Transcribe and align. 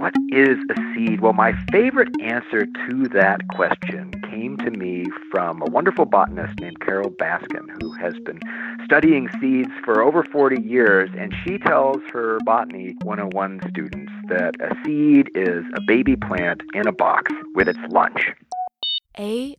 what 0.00 0.14
is 0.30 0.56
a 0.70 0.94
seed? 0.94 1.20
Well, 1.20 1.34
my 1.34 1.52
favorite 1.70 2.08
answer 2.22 2.64
to 2.64 3.08
that 3.12 3.46
question 3.48 4.10
came 4.30 4.56
to 4.56 4.70
me 4.70 5.04
from 5.30 5.60
a 5.60 5.66
wonderful 5.66 6.06
botanist 6.06 6.58
named 6.58 6.80
Carol 6.80 7.10
Baskin, 7.10 7.68
who 7.82 7.92
has 7.92 8.14
been 8.24 8.40
studying 8.82 9.28
seeds 9.38 9.70
for 9.84 10.02
over 10.02 10.24
40 10.24 10.62
years, 10.62 11.10
and 11.18 11.34
she 11.44 11.58
tells 11.58 11.98
her 12.14 12.38
Botany 12.46 12.96
101 13.02 13.60
students 13.68 14.10
that 14.30 14.54
a 14.62 14.74
seed 14.86 15.30
is 15.34 15.66
a 15.74 15.82
baby 15.86 16.16
plant 16.16 16.62
in 16.72 16.88
a 16.88 16.92
box 16.92 17.30
with 17.54 17.68
its 17.68 17.78
lunch. 17.90 18.32
A 19.18 19.54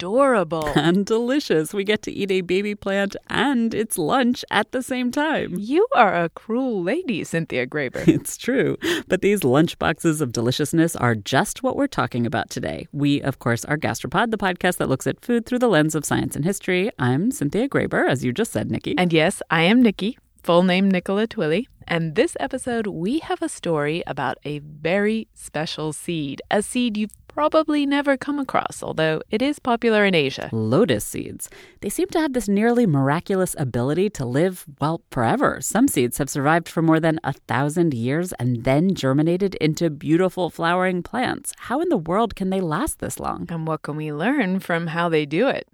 adorable. 0.00 0.66
And 0.80 1.04
delicious. 1.04 1.74
We 1.74 1.84
get 1.84 2.00
to 2.02 2.10
eat 2.10 2.30
a 2.30 2.40
baby 2.40 2.74
plant 2.74 3.14
and 3.28 3.74
its 3.74 3.98
lunch 3.98 4.44
at 4.50 4.72
the 4.72 4.82
same 4.82 5.10
time. 5.10 5.56
You 5.58 5.86
are 5.94 6.14
a 6.24 6.30
cruel 6.30 6.82
lady, 6.82 7.22
Cynthia 7.22 7.66
Graber. 7.66 8.06
It's 8.20 8.36
true. 8.36 8.76
But 9.08 9.20
these 9.20 9.44
lunch 9.44 9.78
boxes 9.78 10.20
of 10.20 10.32
deliciousness 10.32 10.96
are 10.96 11.14
just 11.14 11.62
what 11.62 11.76
we're 11.76 11.86
talking 11.86 12.24
about 12.26 12.48
today. 12.48 12.88
We, 12.92 13.20
of 13.20 13.38
course, 13.40 13.64
are 13.66 13.76
Gastropod, 13.76 14.30
the 14.30 14.38
podcast 14.38 14.78
that 14.78 14.88
looks 14.88 15.06
at 15.06 15.20
food 15.20 15.44
through 15.44 15.58
the 15.58 15.68
lens 15.68 15.94
of 15.94 16.04
science 16.04 16.34
and 16.34 16.44
history. 16.44 16.90
I'm 16.98 17.30
Cynthia 17.30 17.68
Graber, 17.68 18.08
as 18.08 18.24
you 18.24 18.32
just 18.32 18.52
said, 18.52 18.70
Nikki. 18.70 18.94
And 18.96 19.12
yes, 19.12 19.42
I 19.50 19.62
am 19.62 19.82
Nikki, 19.82 20.18
full 20.42 20.62
name 20.62 20.90
Nicola 20.90 21.26
Twilley. 21.26 21.66
And 21.86 22.14
this 22.14 22.36
episode, 22.38 22.86
we 22.86 23.18
have 23.18 23.42
a 23.42 23.48
story 23.48 24.02
about 24.06 24.38
a 24.44 24.60
very 24.60 25.26
special 25.34 25.92
seed, 25.92 26.40
a 26.50 26.62
seed 26.62 26.96
you've 26.96 27.19
probably 27.32 27.86
never 27.86 28.16
come 28.16 28.38
across, 28.38 28.82
although 28.82 29.22
it 29.30 29.40
is 29.40 29.58
popular 29.58 30.04
in 30.04 30.14
Asia. 30.14 30.48
Lotus 30.52 31.04
seeds. 31.04 31.48
They 31.80 31.88
seem 31.88 32.08
to 32.08 32.20
have 32.20 32.32
this 32.32 32.48
nearly 32.48 32.86
miraculous 32.86 33.54
ability 33.58 34.10
to 34.10 34.24
live, 34.24 34.66
well, 34.80 35.00
forever. 35.10 35.60
Some 35.60 35.86
seeds 35.86 36.18
have 36.18 36.28
survived 36.28 36.68
for 36.68 36.82
more 36.82 37.00
than 37.00 37.20
a 37.22 37.32
thousand 37.32 37.94
years 37.94 38.32
and 38.34 38.64
then 38.64 38.94
germinated 38.94 39.54
into 39.56 39.90
beautiful 39.90 40.50
flowering 40.50 41.02
plants. 41.02 41.52
How 41.56 41.80
in 41.80 41.88
the 41.88 41.96
world 41.96 42.34
can 42.34 42.50
they 42.50 42.60
last 42.60 42.98
this 42.98 43.20
long? 43.20 43.46
And 43.48 43.66
what 43.66 43.82
can 43.82 43.96
we 43.96 44.12
learn 44.12 44.60
from 44.60 44.88
how 44.88 45.08
they 45.08 45.24
do 45.24 45.48
it? 45.48 45.68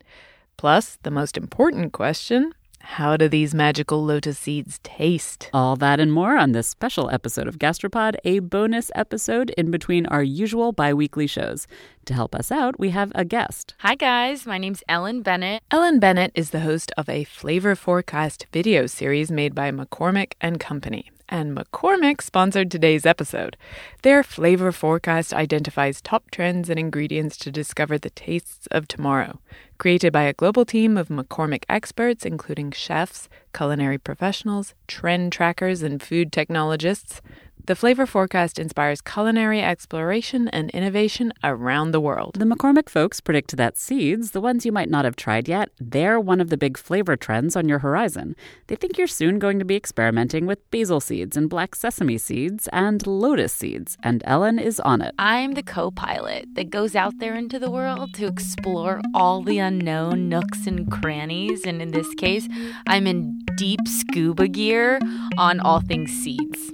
Plus, 0.56 0.98
the 1.02 1.10
most 1.10 1.36
important 1.36 1.92
question 1.92 2.52
how 2.86 3.16
do 3.16 3.28
these 3.28 3.52
magical 3.52 4.04
lotus 4.04 4.38
seeds 4.38 4.78
taste? 4.84 5.50
All 5.52 5.74
that 5.76 5.98
and 5.98 6.12
more 6.12 6.38
on 6.38 6.52
this 6.52 6.68
special 6.68 7.10
episode 7.10 7.48
of 7.48 7.58
Gastropod, 7.58 8.14
a 8.24 8.38
bonus 8.38 8.92
episode 8.94 9.50
in 9.50 9.72
between 9.72 10.06
our 10.06 10.22
usual 10.22 10.70
bi 10.70 10.94
weekly 10.94 11.26
shows. 11.26 11.66
To 12.04 12.14
help 12.14 12.34
us 12.34 12.52
out, 12.52 12.78
we 12.78 12.90
have 12.90 13.10
a 13.16 13.24
guest. 13.24 13.74
Hi, 13.80 13.96
guys. 13.96 14.46
My 14.46 14.56
name's 14.56 14.84
Ellen 14.88 15.22
Bennett. 15.22 15.62
Ellen 15.72 15.98
Bennett 15.98 16.30
is 16.36 16.50
the 16.50 16.60
host 16.60 16.92
of 16.96 17.08
a 17.08 17.24
flavor 17.24 17.74
forecast 17.74 18.46
video 18.52 18.86
series 18.86 19.32
made 19.32 19.54
by 19.54 19.72
McCormick 19.72 20.34
and 20.40 20.60
Company 20.60 21.10
and 21.28 21.56
McCormick 21.56 22.22
sponsored 22.22 22.70
today's 22.70 23.06
episode. 23.06 23.56
Their 24.02 24.22
flavor 24.22 24.72
forecast 24.72 25.34
identifies 25.34 26.00
top 26.00 26.30
trends 26.30 26.70
and 26.70 26.78
ingredients 26.78 27.36
to 27.38 27.50
discover 27.50 27.98
the 27.98 28.10
tastes 28.10 28.66
of 28.70 28.88
tomorrow. 28.88 29.40
Created 29.78 30.12
by 30.12 30.22
a 30.22 30.32
global 30.32 30.64
team 30.64 30.96
of 30.96 31.08
McCormick 31.08 31.64
experts, 31.68 32.24
including 32.24 32.70
chefs, 32.70 33.28
culinary 33.52 33.98
professionals, 33.98 34.74
trend 34.86 35.32
trackers, 35.32 35.82
and 35.82 36.02
food 36.02 36.32
technologists, 36.32 37.20
the 37.66 37.74
Flavor 37.74 38.06
Forecast 38.06 38.60
inspires 38.60 39.00
culinary 39.00 39.60
exploration 39.60 40.46
and 40.48 40.70
innovation 40.70 41.32
around 41.42 41.90
the 41.90 41.98
world. 41.98 42.36
The 42.38 42.44
McCormick 42.44 42.88
folks 42.88 43.20
predict 43.20 43.56
that 43.56 43.76
seeds, 43.76 44.30
the 44.30 44.40
ones 44.40 44.64
you 44.64 44.70
might 44.70 44.88
not 44.88 45.04
have 45.04 45.16
tried 45.16 45.48
yet, 45.48 45.70
they're 45.80 46.20
one 46.20 46.40
of 46.40 46.48
the 46.48 46.56
big 46.56 46.78
flavor 46.78 47.16
trends 47.16 47.56
on 47.56 47.68
your 47.68 47.80
horizon. 47.80 48.36
They 48.68 48.76
think 48.76 48.96
you're 48.96 49.08
soon 49.08 49.40
going 49.40 49.58
to 49.58 49.64
be 49.64 49.74
experimenting 49.74 50.46
with 50.46 50.70
basil 50.70 51.00
seeds 51.00 51.36
and 51.36 51.50
black 51.50 51.74
sesame 51.74 52.18
seeds 52.18 52.68
and 52.72 53.04
lotus 53.04 53.52
seeds, 53.52 53.98
and 54.00 54.22
Ellen 54.26 54.60
is 54.60 54.78
on 54.78 55.02
it. 55.02 55.12
I'm 55.18 55.54
the 55.54 55.64
co 55.64 55.90
pilot 55.90 56.46
that 56.54 56.70
goes 56.70 56.94
out 56.94 57.18
there 57.18 57.34
into 57.34 57.58
the 57.58 57.70
world 57.70 58.14
to 58.14 58.26
explore 58.26 59.00
all 59.12 59.42
the 59.42 59.58
unknown 59.58 60.28
nooks 60.28 60.68
and 60.68 60.88
crannies, 60.88 61.64
and 61.64 61.82
in 61.82 61.90
this 61.90 62.14
case, 62.14 62.48
I'm 62.86 63.08
in 63.08 63.44
deep 63.56 63.80
scuba 63.88 64.46
gear 64.46 65.00
on 65.36 65.58
all 65.58 65.80
things 65.80 66.12
seeds. 66.12 66.72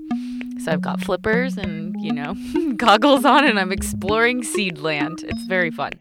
So 0.65 0.71
I've 0.71 0.81
got 0.81 1.01
flippers 1.01 1.57
and, 1.57 2.01
you 2.01 2.13
know, 2.13 2.37
goggles 2.77 3.25
on 3.25 3.45
and 3.45 3.59
I'm 3.59 3.73
exploring 3.73 4.43
seedland. 4.43 5.25
It's 5.25 5.45
very 5.47 5.71
fun. 5.71 5.93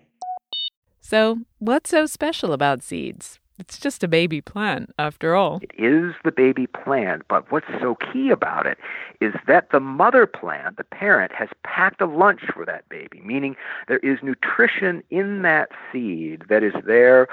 So, 1.00 1.40
what's 1.60 1.90
so 1.90 2.06
special 2.06 2.54
about 2.54 2.84
seeds? 2.84 3.40
It's 3.58 3.80
just 3.80 4.04
a 4.04 4.08
baby 4.08 4.40
plant, 4.40 4.94
after 4.98 5.36
all. 5.36 5.60
It 5.62 5.72
is 5.78 6.14
the 6.24 6.32
baby 6.32 6.68
plant, 6.68 7.24
but 7.28 7.52
what's 7.52 7.68
so 7.80 7.96
key 8.12 8.30
about 8.30 8.66
it 8.66 8.78
is 9.22 9.34
that 9.48 9.70
the 9.72 9.80
mother 9.80 10.26
plant, 10.26 10.78
the 10.78 10.84
parent, 10.84 11.32
has 11.32 11.48
packed 11.64 12.02
a 12.02 12.06
lunch 12.06 12.42
for 12.54 12.66
that 12.66 12.90
baby, 12.90 13.22
meaning 13.24 13.56
there 13.88 14.00
is 14.00 14.18
nutrition 14.24 15.04
in 15.12 15.44
that 15.44 15.70
seed 15.92 16.44
that 16.50 16.64
is 16.64 16.74
there 16.86 17.28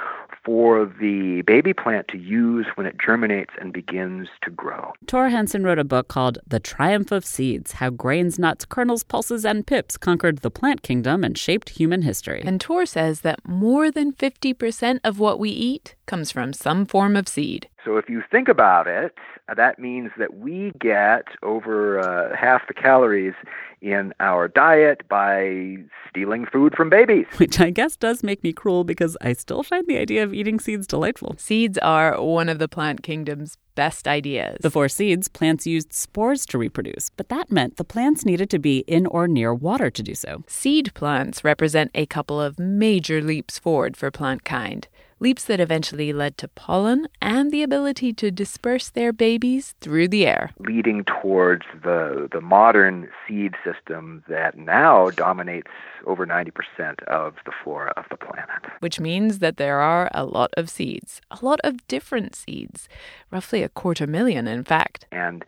for 0.44 0.86
the 1.00 1.42
baby 1.46 1.72
plant 1.72 2.06
to 2.08 2.18
use 2.18 2.66
when 2.74 2.86
it 2.86 2.96
germinates 2.98 3.54
and 3.60 3.72
begins 3.72 4.28
to 4.42 4.50
grow. 4.50 4.92
Thor 5.06 5.30
Hanson 5.30 5.64
wrote 5.64 5.78
a 5.78 5.84
book 5.84 6.08
called 6.08 6.38
The 6.46 6.60
Triumph 6.60 7.10
of 7.10 7.24
Seeds 7.24 7.72
How 7.72 7.90
Grains, 7.90 8.38
Nuts, 8.38 8.64
Kernels, 8.64 9.02
Pulses, 9.02 9.44
and 9.44 9.66
Pips 9.66 9.96
Conquered 9.96 10.38
the 10.38 10.50
Plant 10.50 10.82
Kingdom 10.82 11.24
and 11.24 11.36
Shaped 11.36 11.70
Human 11.70 12.02
History. 12.02 12.42
And 12.44 12.62
Thor 12.62 12.86
says 12.86 13.22
that 13.22 13.40
more 13.46 13.90
than 13.90 14.12
50% 14.12 15.00
of 15.04 15.18
what 15.18 15.38
we 15.38 15.50
eat 15.50 15.94
comes 16.06 16.30
from 16.30 16.52
some 16.52 16.86
form 16.86 17.16
of 17.16 17.28
seed. 17.28 17.68
So 17.84 17.96
if 17.96 18.08
you 18.08 18.22
think 18.30 18.48
about 18.48 18.86
it, 18.86 19.14
that 19.54 19.78
means 19.78 20.10
that 20.18 20.36
we 20.36 20.72
get 20.80 21.24
over 21.42 22.00
uh, 22.00 22.36
half 22.36 22.66
the 22.66 22.74
calories 22.74 23.34
in 23.80 24.12
our 24.18 24.48
diet 24.48 25.08
by 25.08 25.76
stealing 26.10 26.44
food 26.46 26.74
from 26.74 26.90
babies. 26.90 27.26
Which 27.36 27.60
I 27.60 27.70
guess 27.70 27.96
does 27.96 28.22
make 28.22 28.42
me 28.42 28.52
cruel 28.52 28.84
because 28.84 29.16
I 29.20 29.32
still 29.34 29.62
find 29.62 29.86
the 29.86 29.98
idea 29.98 30.24
of 30.24 30.34
eating 30.34 30.58
seeds 30.58 30.86
delightful. 30.86 31.36
Seeds 31.38 31.78
are 31.78 32.20
one 32.20 32.48
of 32.48 32.58
the 32.58 32.68
plant 32.68 33.02
kingdom's 33.02 33.56
best 33.76 34.08
ideas. 34.08 34.58
Before 34.60 34.88
seeds, 34.88 35.28
plants 35.28 35.64
used 35.64 35.92
spores 35.92 36.44
to 36.46 36.58
reproduce, 36.58 37.10
but 37.10 37.28
that 37.28 37.52
meant 37.52 37.76
the 37.76 37.84
plants 37.84 38.24
needed 38.24 38.50
to 38.50 38.58
be 38.58 38.78
in 38.88 39.06
or 39.06 39.28
near 39.28 39.54
water 39.54 39.88
to 39.88 40.02
do 40.02 40.16
so. 40.16 40.42
Seed 40.48 40.92
plants 40.94 41.44
represent 41.44 41.92
a 41.94 42.06
couple 42.06 42.40
of 42.40 42.58
major 42.58 43.22
leaps 43.22 43.56
forward 43.56 43.96
for 43.96 44.10
plant 44.10 44.44
kind 44.44 44.88
leaps 45.20 45.44
that 45.44 45.60
eventually 45.60 46.12
led 46.12 46.36
to 46.38 46.48
pollen 46.48 47.08
and 47.20 47.50
the 47.50 47.62
ability 47.62 48.12
to 48.12 48.30
disperse 48.30 48.90
their 48.90 49.12
babies 49.12 49.74
through 49.80 50.08
the 50.08 50.26
air. 50.26 50.50
Leading 50.58 51.04
towards 51.04 51.66
the, 51.82 52.28
the 52.32 52.40
modern 52.40 53.08
seed 53.26 53.54
system 53.64 54.22
that 54.28 54.56
now 54.56 55.10
dominates 55.10 55.70
over 56.06 56.26
90% 56.26 57.02
of 57.04 57.34
the 57.44 57.52
flora 57.62 57.92
of 57.96 58.04
the 58.10 58.16
planet. 58.16 58.48
Which 58.80 59.00
means 59.00 59.40
that 59.40 59.56
there 59.56 59.80
are 59.80 60.10
a 60.14 60.24
lot 60.24 60.50
of 60.56 60.70
seeds, 60.70 61.20
a 61.30 61.38
lot 61.42 61.60
of 61.64 61.86
different 61.88 62.34
seeds, 62.34 62.88
roughly 63.30 63.62
a 63.62 63.68
quarter 63.68 64.06
million, 64.06 64.46
in 64.46 64.64
fact. 64.64 65.06
And 65.10 65.44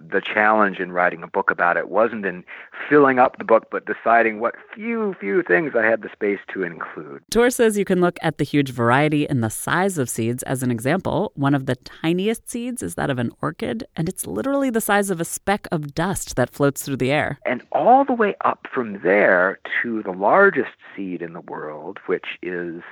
the 0.00 0.20
challenge 0.20 0.78
in 0.78 0.92
writing 0.92 1.22
a 1.22 1.26
book 1.26 1.50
about 1.50 1.76
it 1.76 1.88
wasn't 1.88 2.24
in 2.24 2.44
filling 2.88 3.18
up 3.18 3.38
the 3.38 3.44
book, 3.44 3.68
but 3.70 3.84
deciding 3.86 4.40
what 4.40 4.54
few, 4.74 5.14
few 5.20 5.42
things 5.42 5.72
I 5.76 5.84
had 5.84 6.02
the 6.02 6.10
space 6.12 6.40
to 6.52 6.62
include. 6.62 7.22
Thor 7.30 7.50
says 7.50 7.76
you 7.76 7.84
can 7.84 8.00
look 8.00 8.18
at 8.22 8.38
the 8.38 8.44
huge 8.44 8.70
variety 8.70 9.24
in 9.26 9.40
the 9.40 9.50
size 9.50 9.98
of 9.98 10.08
seeds 10.08 10.42
as 10.44 10.62
an 10.62 10.70
example. 10.70 11.32
One 11.34 11.54
of 11.54 11.66
the 11.66 11.76
tiniest 11.76 12.48
seeds 12.48 12.82
is 12.82 12.94
that 12.94 13.10
of 13.10 13.18
an 13.18 13.32
orchid, 13.40 13.84
and 13.96 14.08
it's 14.08 14.26
literally 14.26 14.70
the 14.70 14.80
size 14.80 15.10
of 15.10 15.20
a 15.20 15.24
speck 15.24 15.66
of 15.70 15.94
dust 15.94 16.36
that 16.36 16.50
floats 16.50 16.82
through 16.82 16.96
the 16.96 17.10
air. 17.10 17.38
And 17.44 17.62
all 17.72 18.04
the 18.04 18.12
way 18.12 18.34
up 18.44 18.66
from 18.72 19.00
there 19.02 19.58
to 19.82 20.02
the 20.02 20.12
largest 20.12 20.72
seed 20.96 21.22
in 21.22 21.32
the 21.32 21.40
world, 21.40 21.98
which 22.06 22.38
is 22.42 22.82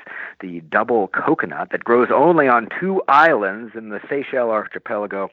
the 0.41 0.61
double 0.71 1.09
coconut 1.09 1.71
that 1.71 1.85
grows 1.85 2.09
only 2.13 2.49
on 2.49 2.69
two 2.79 3.03
islands 3.09 3.73
in 3.75 3.91
the 3.91 4.01
Seychelles 4.09 4.51
archipelago 4.51 5.31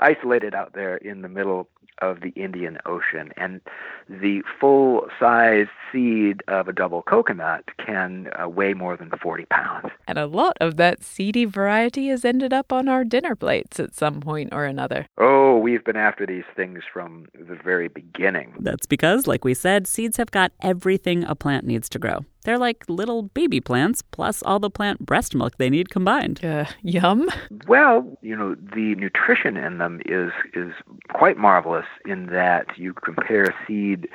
isolated 0.00 0.54
out 0.54 0.72
there 0.74 0.96
in 0.96 1.22
the 1.22 1.28
middle 1.28 1.68
of 2.00 2.20
the 2.20 2.30
Indian 2.30 2.78
Ocean. 2.86 3.30
And 3.36 3.60
the 4.08 4.42
full 4.58 5.06
sized 5.18 5.70
seed 5.92 6.42
of 6.48 6.68
a 6.68 6.72
double 6.72 7.02
coconut 7.02 7.64
can 7.84 8.28
uh, 8.40 8.48
weigh 8.48 8.74
more 8.74 8.96
than 8.96 9.10
40 9.22 9.44
pounds. 9.46 9.90
And 10.06 10.18
a 10.18 10.26
lot 10.26 10.56
of 10.60 10.76
that 10.76 11.02
seedy 11.02 11.44
variety 11.44 12.08
has 12.08 12.24
ended 12.24 12.52
up 12.52 12.72
on 12.72 12.88
our 12.88 13.04
dinner 13.04 13.36
plates 13.36 13.78
at 13.78 13.94
some 13.94 14.20
point 14.20 14.52
or 14.52 14.64
another. 14.64 15.06
Oh, 15.18 15.58
we've 15.58 15.84
been 15.84 15.96
after 15.96 16.26
these 16.26 16.44
things 16.56 16.82
from 16.92 17.26
the 17.34 17.58
very 17.62 17.88
beginning. 17.88 18.54
That's 18.58 18.86
because, 18.86 19.26
like 19.26 19.44
we 19.44 19.54
said, 19.54 19.86
seeds 19.86 20.16
have 20.16 20.30
got 20.30 20.52
everything 20.62 21.24
a 21.24 21.34
plant 21.34 21.64
needs 21.64 21.88
to 21.90 21.98
grow. 21.98 22.24
They're 22.44 22.58
like 22.58 22.84
little 22.88 23.22
baby 23.22 23.60
plants, 23.60 24.02
plus 24.02 24.42
all 24.42 24.58
the 24.58 24.70
plant 24.70 25.04
breast 25.04 25.34
milk 25.34 25.58
they 25.58 25.70
need 25.70 25.90
combined. 25.90 26.44
Uh, 26.44 26.66
yum. 26.82 27.28
Well, 27.66 28.18
you 28.22 28.36
know, 28.36 28.54
the 28.54 28.94
nutrition 28.96 29.56
in 29.56 29.78
them 29.78 30.00
is 30.06 30.32
is 30.54 30.72
quite 31.12 31.36
marvelous 31.36 31.86
in 32.06 32.26
that 32.26 32.66
you 32.76 32.94
compare 32.94 33.54
seed 33.66 34.08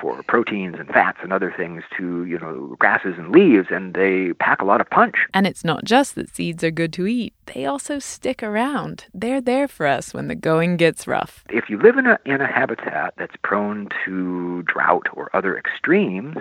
for 0.00 0.22
proteins 0.24 0.76
and 0.78 0.88
fats 0.88 1.18
and 1.22 1.32
other 1.32 1.52
things 1.56 1.82
to, 1.96 2.24
you 2.24 2.38
know, 2.38 2.76
grasses 2.78 3.14
and 3.18 3.30
leaves, 3.30 3.68
and 3.70 3.94
they 3.94 4.32
pack 4.34 4.60
a 4.60 4.64
lot 4.64 4.80
of 4.80 4.88
punch. 4.90 5.16
And 5.34 5.46
it's 5.46 5.64
not 5.64 5.84
just 5.84 6.14
that 6.14 6.34
seeds 6.34 6.62
are 6.64 6.70
good 6.70 6.92
to 6.94 7.06
eat, 7.06 7.34
they 7.46 7.66
also 7.66 7.98
stick 7.98 8.42
around. 8.42 9.06
They're 9.14 9.40
there 9.40 9.68
for 9.68 9.86
us 9.86 10.12
when 10.12 10.28
the 10.28 10.34
going 10.34 10.76
gets 10.76 11.06
rough. 11.06 11.44
If 11.48 11.70
you 11.70 11.78
live 11.78 11.96
in 11.96 12.06
a, 12.06 12.18
in 12.24 12.40
a 12.40 12.46
habitat 12.46 13.14
that's 13.16 13.36
prone 13.42 13.88
to 14.04 14.62
drought 14.64 15.08
or 15.12 15.30
other 15.34 15.56
extremes, 15.56 16.38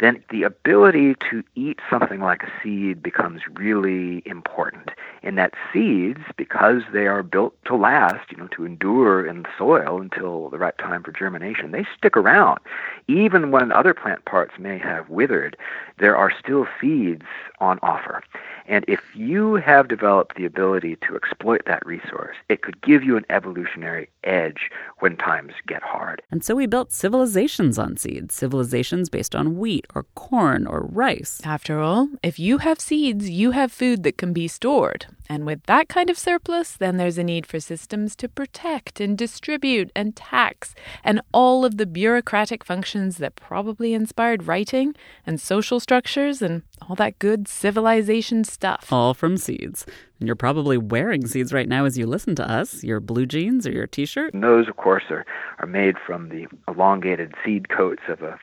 then 0.00 0.22
the 0.30 0.42
ability 0.42 1.14
to 1.30 1.42
eat 1.54 1.78
something 1.88 2.20
like 2.20 2.42
a 2.42 2.52
seed 2.62 3.02
becomes 3.02 3.42
really 3.52 4.22
important. 4.26 4.90
In 5.24 5.36
that 5.36 5.54
seeds, 5.72 6.20
because 6.36 6.82
they 6.92 7.06
are 7.06 7.22
built 7.22 7.54
to 7.64 7.74
last, 7.74 8.30
you 8.30 8.36
know, 8.36 8.46
to 8.48 8.66
endure 8.66 9.26
in 9.26 9.42
the 9.42 9.48
soil 9.56 9.98
until 9.98 10.50
the 10.50 10.58
right 10.58 10.76
time 10.76 11.02
for 11.02 11.12
germination, 11.12 11.70
they 11.70 11.86
stick 11.96 12.14
around. 12.14 12.60
Even 13.08 13.50
when 13.50 13.72
other 13.72 13.94
plant 13.94 14.26
parts 14.26 14.58
may 14.58 14.76
have 14.76 15.08
withered, 15.08 15.56
there 15.98 16.14
are 16.14 16.30
still 16.30 16.66
seeds 16.78 17.24
on 17.58 17.78
offer. 17.82 18.22
And 18.66 18.84
if 18.86 19.00
you 19.14 19.54
have 19.54 19.88
developed 19.88 20.36
the 20.36 20.44
ability 20.44 20.96
to 21.06 21.16
exploit 21.16 21.62
that 21.66 21.84
resource, 21.86 22.36
it 22.50 22.60
could 22.60 22.82
give 22.82 23.02
you 23.02 23.16
an 23.16 23.24
evolutionary 23.30 24.10
edge 24.24 24.70
when 24.98 25.16
times 25.16 25.52
get 25.66 25.82
hard. 25.82 26.20
And 26.30 26.44
so 26.44 26.54
we 26.54 26.66
built 26.66 26.92
civilizations 26.92 27.78
on 27.78 27.96
seeds, 27.96 28.34
civilizations 28.34 29.08
based 29.08 29.34
on 29.34 29.56
wheat 29.56 29.86
or 29.94 30.04
corn 30.14 30.66
or 30.66 30.80
rice. 30.80 31.40
After 31.44 31.80
all, 31.80 32.08
if 32.22 32.38
you 32.38 32.58
have 32.58 32.80
seeds, 32.80 33.30
you 33.30 33.52
have 33.52 33.72
food 33.72 34.02
that 34.02 34.18
can 34.18 34.34
be 34.34 34.48
stored. 34.48 35.06
And 35.28 35.46
with 35.46 35.62
that 35.64 35.88
kind 35.88 36.10
of 36.10 36.18
surplus, 36.18 36.72
then 36.72 36.96
there's 36.96 37.18
a 37.18 37.24
need 37.24 37.46
for 37.46 37.60
systems 37.60 38.14
to 38.16 38.28
protect 38.28 39.00
and 39.00 39.16
distribute 39.16 39.90
and 39.96 40.14
tax 40.14 40.74
and 41.02 41.20
all 41.32 41.64
of 41.64 41.76
the 41.76 41.86
bureaucratic 41.86 42.64
functions 42.64 43.16
that 43.18 43.36
probably 43.36 43.94
inspired 43.94 44.46
writing 44.46 44.94
and 45.26 45.40
social 45.40 45.80
structures 45.80 46.42
and 46.42 46.62
all 46.82 46.96
that 46.96 47.18
good 47.18 47.48
civilization 47.48 48.44
stuff. 48.44 48.92
All 48.92 49.14
from 49.14 49.36
seeds. 49.36 49.86
And 50.20 50.26
you're 50.26 50.36
probably 50.36 50.78
wearing 50.78 51.26
seeds 51.26 51.52
right 51.52 51.68
now 51.68 51.84
as 51.84 51.98
you 51.98 52.06
listen 52.06 52.34
to 52.36 52.50
us, 52.50 52.84
your 52.84 53.00
blue 53.00 53.26
jeans 53.26 53.66
or 53.66 53.72
your 53.72 53.86
t 53.86 54.06
shirt. 54.06 54.34
And 54.34 54.42
those, 54.42 54.68
of 54.68 54.76
course, 54.76 55.04
are, 55.10 55.24
are 55.58 55.66
made 55.66 55.96
from 56.06 56.28
the 56.28 56.46
elongated 56.68 57.34
seed 57.44 57.68
coats 57.68 58.02
of 58.08 58.22
a, 58.22 58.38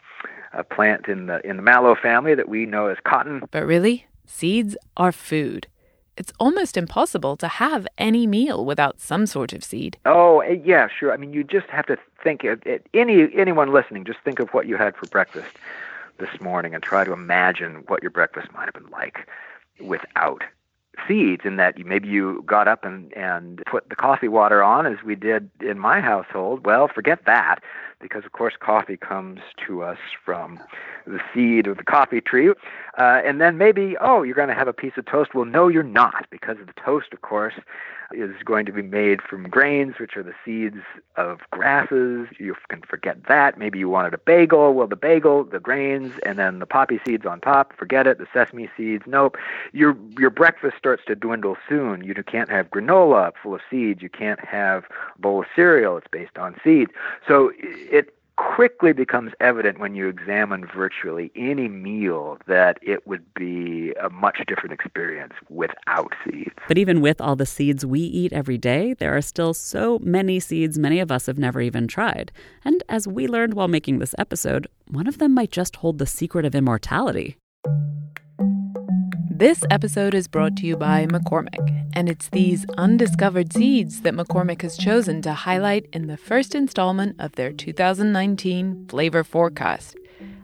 a 0.53 0.63
plant 0.63 1.07
in 1.07 1.27
the, 1.27 1.39
in 1.47 1.57
the 1.57 1.63
mallow 1.63 1.95
family 1.95 2.35
that 2.35 2.49
we 2.49 2.65
know 2.65 2.87
as 2.87 2.97
cotton. 3.03 3.43
But 3.51 3.65
really, 3.65 4.05
seeds 4.25 4.75
are 4.97 5.11
food. 5.11 5.67
It's 6.21 6.31
almost 6.39 6.77
impossible 6.77 7.35
to 7.37 7.47
have 7.47 7.87
any 7.97 8.27
meal 8.27 8.63
without 8.63 8.99
some 9.01 9.25
sort 9.25 9.53
of 9.53 9.63
seed. 9.63 9.97
Oh, 10.05 10.41
eh, 10.41 10.57
yeah, 10.63 10.87
sure. 10.87 11.11
I 11.11 11.17
mean, 11.17 11.33
you 11.33 11.43
just 11.43 11.65
have 11.69 11.87
to 11.87 11.97
think. 12.23 12.43
Of, 12.43 12.61
any 12.93 13.27
anyone 13.35 13.73
listening, 13.73 14.05
just 14.05 14.19
think 14.19 14.37
of 14.37 14.49
what 14.49 14.67
you 14.67 14.77
had 14.77 14.95
for 14.95 15.07
breakfast 15.07 15.49
this 16.19 16.39
morning, 16.39 16.75
and 16.75 16.83
try 16.83 17.03
to 17.05 17.11
imagine 17.11 17.83
what 17.87 18.03
your 18.03 18.11
breakfast 18.11 18.53
might 18.53 18.65
have 18.65 18.75
been 18.75 18.91
like 18.91 19.27
without 19.79 20.43
seeds. 21.07 21.41
In 21.43 21.55
that, 21.55 21.83
maybe 21.83 22.07
you 22.07 22.43
got 22.45 22.67
up 22.67 22.85
and 22.85 23.11
and 23.13 23.63
put 23.65 23.89
the 23.89 23.95
coffee 23.95 24.27
water 24.27 24.61
on, 24.61 24.85
as 24.85 25.01
we 25.03 25.15
did 25.15 25.49
in 25.59 25.79
my 25.79 26.01
household. 26.01 26.67
Well, 26.67 26.87
forget 26.87 27.25
that 27.25 27.63
because 28.01 28.25
of 28.25 28.31
course 28.31 28.53
coffee 28.59 28.97
comes 28.97 29.39
to 29.65 29.83
us 29.83 29.97
from 30.23 30.59
the 31.05 31.19
seed 31.33 31.67
of 31.67 31.77
the 31.77 31.83
coffee 31.83 32.21
tree. 32.21 32.49
Uh, 32.97 33.21
and 33.25 33.39
then 33.39 33.57
maybe, 33.57 33.95
oh, 34.01 34.23
you're 34.23 34.35
going 34.35 34.47
to 34.49 34.53
have 34.55 34.67
a 34.67 34.73
piece 34.73 34.93
of 34.97 35.05
toast. 35.05 35.33
Well, 35.33 35.45
no, 35.45 35.67
you're 35.67 35.83
not, 35.83 36.27
because 36.29 36.59
of 36.59 36.67
the 36.67 36.73
toast, 36.83 37.07
of 37.13 37.21
course, 37.21 37.53
is 38.13 38.31
going 38.43 38.65
to 38.65 38.71
be 38.71 38.81
made 38.81 39.21
from 39.21 39.43
grains, 39.43 39.95
which 39.99 40.15
are 40.17 40.23
the 40.23 40.33
seeds 40.43 40.77
of 41.15 41.39
grasses. 41.51 42.27
You 42.39 42.55
can 42.69 42.81
forget 42.81 43.23
that. 43.27 43.57
Maybe 43.57 43.79
you 43.79 43.89
wanted 43.89 44.13
a 44.13 44.17
bagel. 44.17 44.73
Well, 44.73 44.87
the 44.87 44.95
bagel, 44.95 45.43
the 45.43 45.59
grains, 45.59 46.13
and 46.25 46.37
then 46.39 46.59
the 46.59 46.65
poppy 46.65 46.99
seeds 47.05 47.25
on 47.25 47.41
top. 47.41 47.75
Forget 47.77 48.07
it. 48.07 48.17
The 48.17 48.27
sesame 48.33 48.69
seeds. 48.77 49.03
Nope. 49.07 49.37
Your 49.73 49.97
your 50.17 50.29
breakfast 50.29 50.77
starts 50.77 51.03
to 51.07 51.15
dwindle 51.15 51.57
soon. 51.67 52.03
You 52.03 52.13
can't 52.23 52.49
have 52.49 52.69
granola 52.69 53.31
full 53.41 53.55
of 53.55 53.61
seeds. 53.69 54.01
You 54.01 54.09
can't 54.09 54.43
have 54.45 54.85
a 55.15 55.21
bowl 55.21 55.41
of 55.41 55.47
cereal. 55.55 55.97
It's 55.97 56.07
based 56.11 56.37
on 56.37 56.55
seeds. 56.63 56.91
So 57.27 57.51
it 57.55 58.13
quickly 58.37 58.93
becomes 58.93 59.31
evident 59.39 59.79
when 59.79 59.95
you 59.95 60.07
examine 60.07 60.65
virtually 60.65 61.31
any 61.35 61.67
meal 61.67 62.37
that 62.47 62.77
it 62.81 63.05
would 63.07 63.23
be 63.33 63.93
a 64.01 64.09
much 64.09 64.39
different 64.47 64.73
experience 64.73 65.33
without 65.49 66.13
seeds. 66.23 66.53
But 66.67 66.77
even 66.77 67.01
with 67.01 67.21
all 67.21 67.35
the 67.35 67.45
seeds 67.45 67.85
we 67.85 67.99
eat 67.99 68.33
every 68.33 68.57
day, 68.57 68.93
there 68.93 69.15
are 69.15 69.21
still 69.21 69.53
so 69.53 69.99
many 69.99 70.39
seeds 70.39 70.79
many 70.79 70.99
of 70.99 71.11
us 71.11 71.25
have 71.25 71.37
never 71.37 71.61
even 71.61 71.87
tried. 71.87 72.31
And 72.63 72.83
as 72.89 73.07
we 73.07 73.27
learned 73.27 73.53
while 73.53 73.67
making 73.67 73.99
this 73.99 74.15
episode, 74.17 74.67
one 74.87 75.07
of 75.07 75.17
them 75.17 75.33
might 75.33 75.51
just 75.51 75.77
hold 75.77 75.97
the 75.97 76.05
secret 76.05 76.45
of 76.45 76.55
immortality. 76.55 77.37
This 79.41 79.63
episode 79.71 80.13
is 80.13 80.27
brought 80.27 80.55
to 80.57 80.67
you 80.67 80.77
by 80.77 81.07
McCormick, 81.07 81.87
and 81.93 82.07
it's 82.07 82.29
these 82.29 82.63
undiscovered 82.77 83.51
seeds 83.51 84.01
that 84.01 84.13
McCormick 84.13 84.61
has 84.61 84.77
chosen 84.77 85.23
to 85.23 85.33
highlight 85.33 85.87
in 85.93 86.05
the 86.05 86.15
first 86.15 86.53
installment 86.53 87.15
of 87.17 87.31
their 87.31 87.51
2019 87.51 88.85
flavor 88.87 89.23
forecast. 89.23 89.97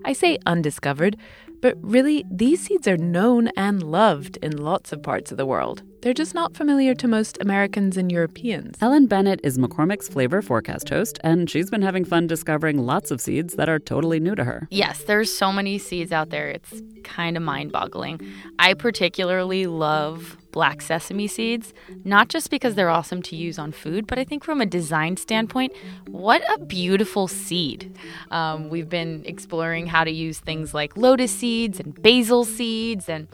I 0.04 0.14
say 0.14 0.40
undiscovered 0.48 1.16
but 1.62 1.76
really, 1.82 2.24
these 2.32 2.62
seeds 2.62 2.88
are 2.88 2.98
known 2.98 3.48
and 3.58 3.84
loved 3.84 4.38
in 4.42 4.58
lots 4.58 4.92
of 4.92 5.04
parts 5.04 5.32
of 5.32 5.38
the 5.38 5.46
world. 5.46 5.84
They're 6.02 6.14
just 6.14 6.36
not 6.36 6.56
familiar 6.56 6.94
to 6.96 7.08
most 7.08 7.38
Americans 7.42 7.98
and 7.98 8.12
Europeans. 8.12 8.78
Ellen 8.82 9.08
Bennett 9.08 9.40
is 9.44 9.58
McCormick's 9.58 10.08
Flavor 10.08 10.42
Forecast 10.42 10.90
host, 10.90 11.20
and 11.24 11.50
she's 11.50 11.70
been 11.70 11.82
having 11.82 12.06
fun 12.06 12.28
discovering 12.28 12.78
lots 12.78 13.12
of 13.12 13.20
seeds 13.20 13.56
that 13.56 13.68
are 13.68 13.80
totally 13.80 14.20
new 14.20 14.36
to 14.36 14.44
her. 14.44 14.68
Yes, 14.70 15.04
there's 15.04 15.36
so 15.36 15.52
many 15.52 15.78
seeds 15.78 16.12
out 16.12 16.30
there. 16.30 16.50
It's 16.50 16.82
kind 17.04 17.36
of 17.36 17.44
mind 17.44 17.72
boggling. 17.72 18.22
I 18.60 18.74
particularly 18.74 19.66
love 19.66 20.38
black 20.58 20.82
sesame 20.82 21.28
seeds, 21.28 21.72
not 22.04 22.30
just 22.30 22.50
because 22.50 22.74
they're 22.74 22.90
awesome 22.90 23.22
to 23.22 23.36
use 23.36 23.60
on 23.60 23.72
food, 23.72 24.08
but 24.08 24.18
I 24.18 24.24
think 24.24 24.44
from 24.44 24.60
a 24.60 24.66
design 24.66 25.16
standpoint, 25.16 25.72
what 26.08 26.42
a 26.52 26.66
beautiful 26.66 27.28
seed. 27.28 27.96
Um, 28.32 28.70
we've 28.70 28.90
been 28.90 29.22
exploring 29.26 29.86
how 29.86 30.04
to 30.04 30.10
use 30.10 30.40
things 30.40 30.74
like 30.74 30.98
lotus 30.98 31.32
seeds 31.32 31.80
and 31.80 31.94
basil 32.02 32.44
seeds, 32.44 33.08
and 33.08 33.28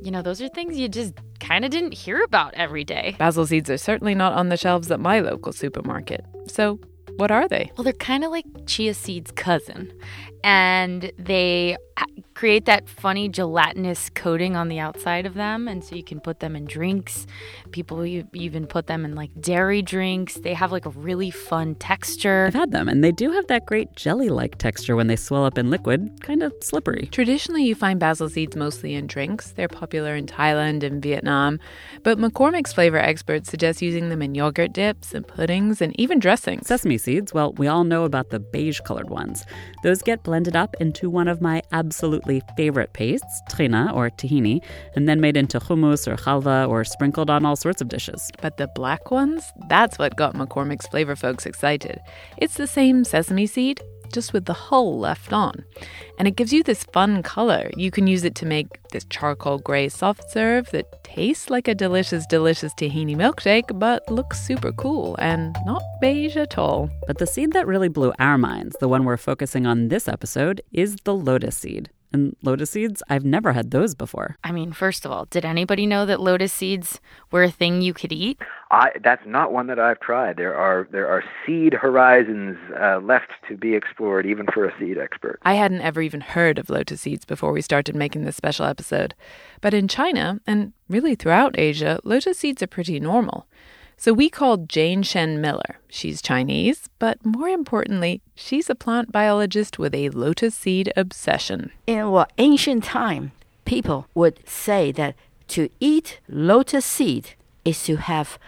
you 0.00 0.12
know, 0.12 0.22
those 0.22 0.40
are 0.40 0.48
things 0.48 0.78
you 0.78 0.88
just 0.88 1.14
kind 1.40 1.64
of 1.64 1.72
didn't 1.72 1.94
hear 1.94 2.22
about 2.22 2.54
every 2.54 2.84
day. 2.84 3.16
Basil 3.18 3.48
seeds 3.48 3.68
are 3.68 3.76
certainly 3.76 4.14
not 4.14 4.32
on 4.34 4.48
the 4.48 4.56
shelves 4.56 4.92
at 4.92 5.00
my 5.00 5.18
local 5.18 5.52
supermarket. 5.52 6.24
So, 6.46 6.78
what 7.16 7.32
are 7.32 7.48
they? 7.48 7.72
Well, 7.76 7.82
they're 7.82 7.92
kind 7.94 8.22
of 8.22 8.30
like 8.30 8.44
chia 8.66 8.94
seeds' 8.94 9.32
cousin, 9.32 9.92
and 10.42 11.12
they 11.18 11.76
create 12.34 12.64
that 12.64 12.88
funny 12.88 13.28
gelatinous 13.28 14.08
coating 14.14 14.56
on 14.56 14.68
the 14.68 14.78
outside 14.78 15.26
of 15.26 15.34
them. 15.34 15.68
And 15.68 15.84
so 15.84 15.94
you 15.94 16.02
can 16.02 16.20
put 16.20 16.40
them 16.40 16.56
in 16.56 16.64
drinks. 16.64 17.26
People 17.70 18.06
even 18.06 18.66
put 18.66 18.86
them 18.86 19.04
in 19.04 19.14
like 19.14 19.30
dairy 19.38 19.82
drinks. 19.82 20.36
They 20.36 20.54
have 20.54 20.72
like 20.72 20.86
a 20.86 20.90
really 20.90 21.30
fun 21.30 21.74
texture. 21.74 22.46
I've 22.46 22.54
had 22.54 22.72
them 22.72 22.88
and 22.88 23.04
they 23.04 23.12
do 23.12 23.30
have 23.32 23.46
that 23.48 23.66
great 23.66 23.94
jelly-like 23.94 24.56
texture 24.56 24.96
when 24.96 25.06
they 25.08 25.16
swell 25.16 25.44
up 25.44 25.58
in 25.58 25.68
liquid 25.68 26.22
kind 26.22 26.42
of 26.42 26.54
slippery. 26.62 27.10
Traditionally 27.12 27.64
you 27.64 27.74
find 27.74 28.00
basil 28.00 28.30
seeds 28.30 28.56
mostly 28.56 28.94
in 28.94 29.06
drinks. 29.06 29.50
They're 29.50 29.68
popular 29.68 30.16
in 30.16 30.24
thailand 30.24 30.82
and 30.82 31.02
vietnam. 31.02 31.58
But 32.02 32.16
mccormick's 32.16 32.72
flavor 32.72 32.98
experts 32.98 33.50
suggest 33.50 33.82
using 33.82 34.08
them 34.08 34.22
in 34.22 34.34
yogurt 34.34 34.72
dips 34.72 35.12
and 35.12 35.28
puddings 35.28 35.82
and 35.82 35.98
even 36.00 36.18
dressings. 36.18 36.66
Sesame 36.68 36.96
seeds 36.96 37.34
well 37.34 37.52
we 37.52 37.66
all 37.66 37.84
know 37.84 38.04
about 38.04 38.30
the 38.30 38.40
beige 38.40 38.80
colored 38.80 39.10
ones. 39.10 39.44
Those 39.82 40.00
get 40.00 40.22
blended 40.30 40.54
up 40.54 40.76
into 40.78 41.10
one 41.10 41.26
of 41.26 41.40
my 41.40 41.60
absolutely 41.72 42.40
favorite 42.56 42.92
pastes, 42.92 43.42
tahina 43.50 43.92
or 43.92 44.10
tahini, 44.10 44.62
and 44.94 45.08
then 45.08 45.20
made 45.20 45.36
into 45.36 45.58
hummus 45.58 46.06
or 46.06 46.14
halva 46.14 46.68
or 46.68 46.84
sprinkled 46.84 47.28
on 47.28 47.44
all 47.44 47.56
sorts 47.56 47.80
of 47.80 47.88
dishes. 47.88 48.30
But 48.40 48.56
the 48.56 48.68
black 48.68 49.10
ones, 49.10 49.42
that's 49.68 49.98
what 49.98 50.14
got 50.14 50.36
McCormick's 50.36 50.86
flavor 50.86 51.16
folks 51.16 51.46
excited. 51.46 51.98
It's 52.38 52.54
the 52.54 52.68
same 52.68 53.02
sesame 53.02 53.48
seed, 53.48 53.82
just 54.12 54.32
with 54.32 54.44
the 54.44 54.52
hull 54.52 54.98
left 54.98 55.32
on. 55.32 55.64
And 56.18 56.26
it 56.28 56.36
gives 56.36 56.52
you 56.52 56.62
this 56.62 56.84
fun 56.84 57.22
color. 57.22 57.70
You 57.76 57.90
can 57.90 58.06
use 58.06 58.24
it 58.24 58.34
to 58.36 58.46
make 58.46 58.82
this 58.90 59.04
charcoal 59.04 59.58
gray 59.58 59.88
soft 59.88 60.30
serve 60.30 60.70
that 60.70 61.04
tastes 61.04 61.50
like 61.50 61.68
a 61.68 61.74
delicious, 61.74 62.26
delicious 62.26 62.74
tahini 62.74 63.16
milkshake, 63.16 63.78
but 63.78 64.10
looks 64.10 64.40
super 64.40 64.72
cool 64.72 65.16
and 65.18 65.56
not 65.64 65.82
beige 66.00 66.36
at 66.36 66.58
all. 66.58 66.90
But 67.06 67.18
the 67.18 67.26
seed 67.26 67.52
that 67.52 67.66
really 67.66 67.88
blew 67.88 68.12
our 68.18 68.38
minds, 68.38 68.76
the 68.80 68.88
one 68.88 69.04
we're 69.04 69.16
focusing 69.16 69.66
on 69.66 69.88
this 69.88 70.08
episode, 70.08 70.60
is 70.72 70.96
the 71.04 71.14
lotus 71.14 71.56
seed. 71.56 71.90
And 72.12 72.36
lotus 72.42 72.70
seeds, 72.70 73.02
I've 73.08 73.24
never 73.24 73.52
had 73.52 73.70
those 73.70 73.94
before. 73.94 74.36
I 74.42 74.50
mean, 74.52 74.72
first 74.72 75.04
of 75.04 75.12
all, 75.12 75.26
did 75.26 75.44
anybody 75.44 75.86
know 75.86 76.04
that 76.06 76.20
lotus 76.20 76.52
seeds 76.52 77.00
were 77.30 77.44
a 77.44 77.50
thing 77.50 77.82
you 77.82 77.94
could 77.94 78.12
eat? 78.12 78.40
I, 78.70 78.90
that's 79.02 79.24
not 79.26 79.52
one 79.52 79.68
that 79.68 79.78
I've 79.78 80.00
tried. 80.00 80.36
There 80.36 80.54
are 80.54 80.88
there 80.90 81.08
are 81.08 81.22
seed 81.44 81.74
horizons 81.74 82.56
uh, 82.80 82.98
left 82.98 83.30
to 83.48 83.56
be 83.56 83.74
explored, 83.74 84.26
even 84.26 84.46
for 84.46 84.64
a 84.64 84.78
seed 84.78 84.98
expert. 84.98 85.38
I 85.42 85.54
hadn't 85.54 85.82
ever 85.82 86.02
even 86.02 86.20
heard 86.20 86.58
of 86.58 86.70
lotus 86.70 87.02
seeds 87.02 87.24
before 87.24 87.52
we 87.52 87.62
started 87.62 87.94
making 87.94 88.24
this 88.24 88.36
special 88.36 88.66
episode. 88.66 89.14
But 89.60 89.74
in 89.74 89.88
China, 89.88 90.40
and 90.46 90.72
really 90.88 91.14
throughout 91.14 91.58
Asia, 91.58 92.00
lotus 92.04 92.38
seeds 92.38 92.62
are 92.62 92.68
pretty 92.68 92.98
normal. 93.00 93.46
So 94.00 94.14
we 94.14 94.30
called 94.30 94.70
Jane 94.70 95.02
Shen 95.02 95.42
Miller. 95.42 95.78
She's 95.90 96.22
Chinese, 96.22 96.88
but 96.98 97.22
more 97.22 97.48
importantly, 97.48 98.22
she's 98.34 98.70
a 98.70 98.74
plant 98.74 99.12
biologist 99.12 99.78
with 99.78 99.94
a 99.94 100.08
lotus 100.08 100.54
seed 100.54 100.90
obsession. 100.96 101.70
In 101.86 102.10
what 102.10 102.32
ancient 102.38 102.82
time, 102.82 103.32
people 103.66 104.06
would 104.14 104.40
say 104.48 104.90
that 104.92 105.16
to 105.48 105.68
eat 105.80 106.18
lotus 106.30 106.86
seed 106.86 107.34
is 107.62 107.84
to 107.84 107.96
have 107.96 108.38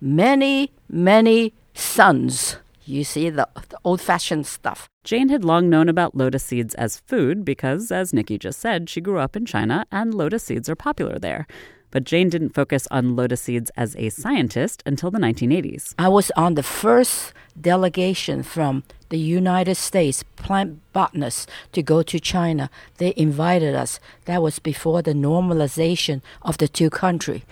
many, 0.00 0.72
many 0.88 1.52
sons. 1.74 2.56
You 2.86 3.04
see 3.04 3.28
the, 3.28 3.46
the 3.68 3.78
old 3.84 4.00
fashioned 4.00 4.46
stuff. 4.46 4.88
Jane 5.04 5.28
had 5.28 5.44
long 5.44 5.68
known 5.68 5.90
about 5.90 6.16
lotus 6.16 6.44
seeds 6.44 6.74
as 6.76 7.00
food 7.00 7.44
because, 7.44 7.92
as 7.92 8.14
Nikki 8.14 8.38
just 8.38 8.60
said, 8.60 8.88
she 8.88 9.02
grew 9.02 9.18
up 9.18 9.36
in 9.36 9.44
China 9.44 9.84
and 9.92 10.14
lotus 10.14 10.44
seeds 10.44 10.70
are 10.70 10.74
popular 10.74 11.18
there. 11.18 11.46
But 11.92 12.04
Jane 12.04 12.28
didn't 12.28 12.54
focus 12.54 12.88
on 12.90 13.14
lotus 13.14 13.42
seeds 13.42 13.70
as 13.76 13.94
a 13.96 14.08
scientist 14.08 14.82
until 14.84 15.12
the 15.12 15.18
1980s. 15.20 15.94
I 15.98 16.08
was 16.08 16.32
on 16.36 16.54
the 16.54 16.62
first 16.64 17.32
delegation 17.60 18.42
from 18.42 18.82
the 19.10 19.18
United 19.18 19.76
States 19.76 20.24
plant 20.36 20.80
botanists 20.94 21.46
to 21.72 21.82
go 21.82 22.02
to 22.02 22.18
China. 22.18 22.70
They 22.96 23.12
invited 23.14 23.74
us. 23.74 24.00
That 24.24 24.42
was 24.42 24.58
before 24.58 25.02
the 25.02 25.12
normalization 25.12 26.22
of 26.40 26.56
the 26.56 26.66
two 26.66 26.88
countries. 26.88 27.42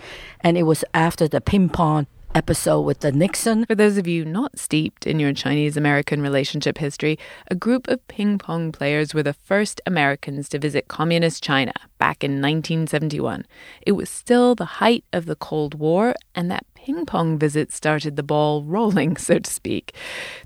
And 0.41 0.57
it 0.57 0.63
was 0.63 0.83
after 0.93 1.27
the 1.27 1.39
ping 1.39 1.69
pong 1.69 2.07
episode 2.33 2.81
with 2.81 2.99
the 3.01 3.11
Nixon. 3.11 3.65
For 3.65 3.75
those 3.75 3.97
of 3.97 4.07
you 4.07 4.25
not 4.25 4.57
steeped 4.57 5.05
in 5.05 5.19
your 5.19 5.33
Chinese 5.33 5.77
American 5.77 6.21
relationship 6.21 6.77
history, 6.77 7.17
a 7.49 7.55
group 7.55 7.87
of 7.87 8.05
ping 8.07 8.37
pong 8.37 8.71
players 8.71 9.13
were 9.13 9.23
the 9.23 9.33
first 9.33 9.81
Americans 9.85 10.49
to 10.49 10.59
visit 10.59 10.87
communist 10.87 11.43
China 11.43 11.73
back 11.97 12.23
in 12.23 12.33
1971. 12.33 13.45
It 13.85 13.93
was 13.93 14.09
still 14.09 14.55
the 14.55 14.65
height 14.65 15.03
of 15.13 15.25
the 15.25 15.35
Cold 15.35 15.75
War, 15.75 16.15
and 16.35 16.49
that 16.49 16.65
ping 16.75 17.05
pong 17.05 17.37
visit 17.37 17.71
started 17.71 18.15
the 18.15 18.23
ball 18.23 18.63
rolling, 18.63 19.17
so 19.17 19.39
to 19.39 19.51
speak. 19.51 19.93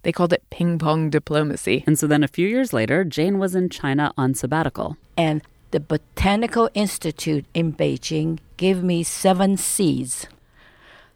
They 0.04 0.12
called 0.12 0.34
it 0.34 0.44
ping 0.50 0.80
pong 0.80 1.10
diplomacy. 1.10 1.84
And 1.88 1.98
so 1.98 2.08
then 2.08 2.24
a 2.24 2.28
few 2.28 2.48
years 2.48 2.74
later, 2.74 3.04
Jane 3.04 3.40
was 3.40 3.56
in 3.56 3.70
China 3.70 4.12
on 4.18 4.34
sabbatical. 4.34 4.98
And 5.18 5.42
the 5.72 5.80
Botanical 5.80 6.70
Institute 6.74 7.46
in 7.54 7.74
Beijing 7.74 8.40
gave 8.58 8.84
me 8.84 9.04
seven 9.04 9.58
seeds 9.58 10.28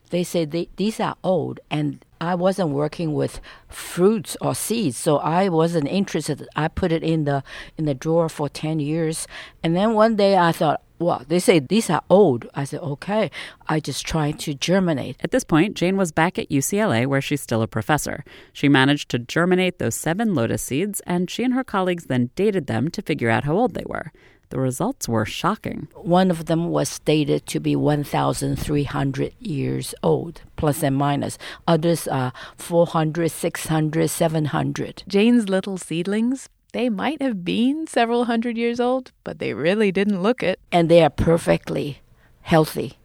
they 0.10 0.24
say 0.24 0.46
they, 0.46 0.70
these 0.76 1.00
are 1.00 1.16
old 1.24 1.60
and 1.70 2.04
I 2.22 2.36
wasn't 2.36 2.72
working 2.72 3.14
with 3.14 3.40
fruits 3.70 4.36
or 4.42 4.54
seeds, 4.54 4.98
so 4.98 5.18
I 5.18 5.48
wasn't 5.48 5.88
interested. 5.88 6.48
I 6.56 6.68
put 6.68 6.92
it 6.92 7.02
in 7.02 7.24
the 7.24 7.44
in 7.78 7.86
the 7.86 7.94
drawer 7.94 8.28
for 8.28 8.50
ten 8.50 8.80
years, 8.80 9.26
and 9.64 9.76
then 9.76 9.94
one 9.94 10.18
day 10.18 10.38
I 10.38 10.52
thought, 10.52 10.82
well, 11.00 11.24
they 11.28 11.40
say 11.40 11.60
these 11.60 11.90
are 11.90 12.04
old. 12.10 12.46
I 12.54 12.66
said, 12.66 12.82
okay. 12.82 13.32
I 13.70 13.80
just 13.80 14.06
tried 14.06 14.38
to 14.40 14.54
germinate. 14.54 15.16
At 15.22 15.32
this 15.32 15.46
point, 15.46 15.76
Jane 15.76 15.96
was 15.96 16.12
back 16.12 16.38
at 16.38 16.50
UCLA, 16.50 17.08
where 17.08 17.22
she's 17.22 17.42
still 17.42 17.62
a 17.62 17.68
professor. 17.68 18.26
She 18.52 18.68
managed 18.68 19.10
to 19.10 19.20
germinate 19.20 19.80
those 19.80 19.96
seven 19.96 20.36
lotus 20.36 20.62
seeds, 20.62 21.02
and 21.06 21.30
she 21.30 21.46
and 21.46 21.54
her 21.54 21.64
colleagues 21.64 22.06
then 22.06 22.32
dated 22.36 22.68
them 22.68 22.90
to 22.90 23.02
figure 23.02 23.30
out 23.30 23.46
how 23.46 23.56
old 23.56 23.76
they 23.76 23.86
were. 23.86 24.12
The 24.50 24.60
results 24.60 25.08
were 25.08 25.26
shocking. 25.26 25.88
One 25.96 26.32
of 26.32 26.46
them 26.46 26.70
was 26.70 26.90
stated 26.90 27.46
to 27.48 27.60
be 27.60 27.76
1,300 27.76 29.34
years 29.40 29.96
old, 30.02 30.42
plus 30.56 30.84
and 30.84 30.96
minus. 30.96 31.38
Others 31.68 32.08
are 32.08 32.34
400, 32.58 33.30
600, 33.30 34.08
700. 34.10 35.04
Jane's 35.08 35.50
little 35.50 35.78
seedlings, 35.78 36.50
they 36.72 36.90
might 36.90 37.22
have 37.22 37.44
been 37.44 37.88
several 37.88 38.26
hundred 38.26 38.58
years 38.58 38.80
old, 38.80 39.12
but 39.24 39.40
they 39.40 39.54
really 39.54 39.92
didn't 39.92 40.22
look 40.22 40.44
it. 40.44 40.60
And 40.72 40.90
they 40.90 41.04
are 41.04 41.10
perfectly 41.10 42.02
healthy. 42.42 42.99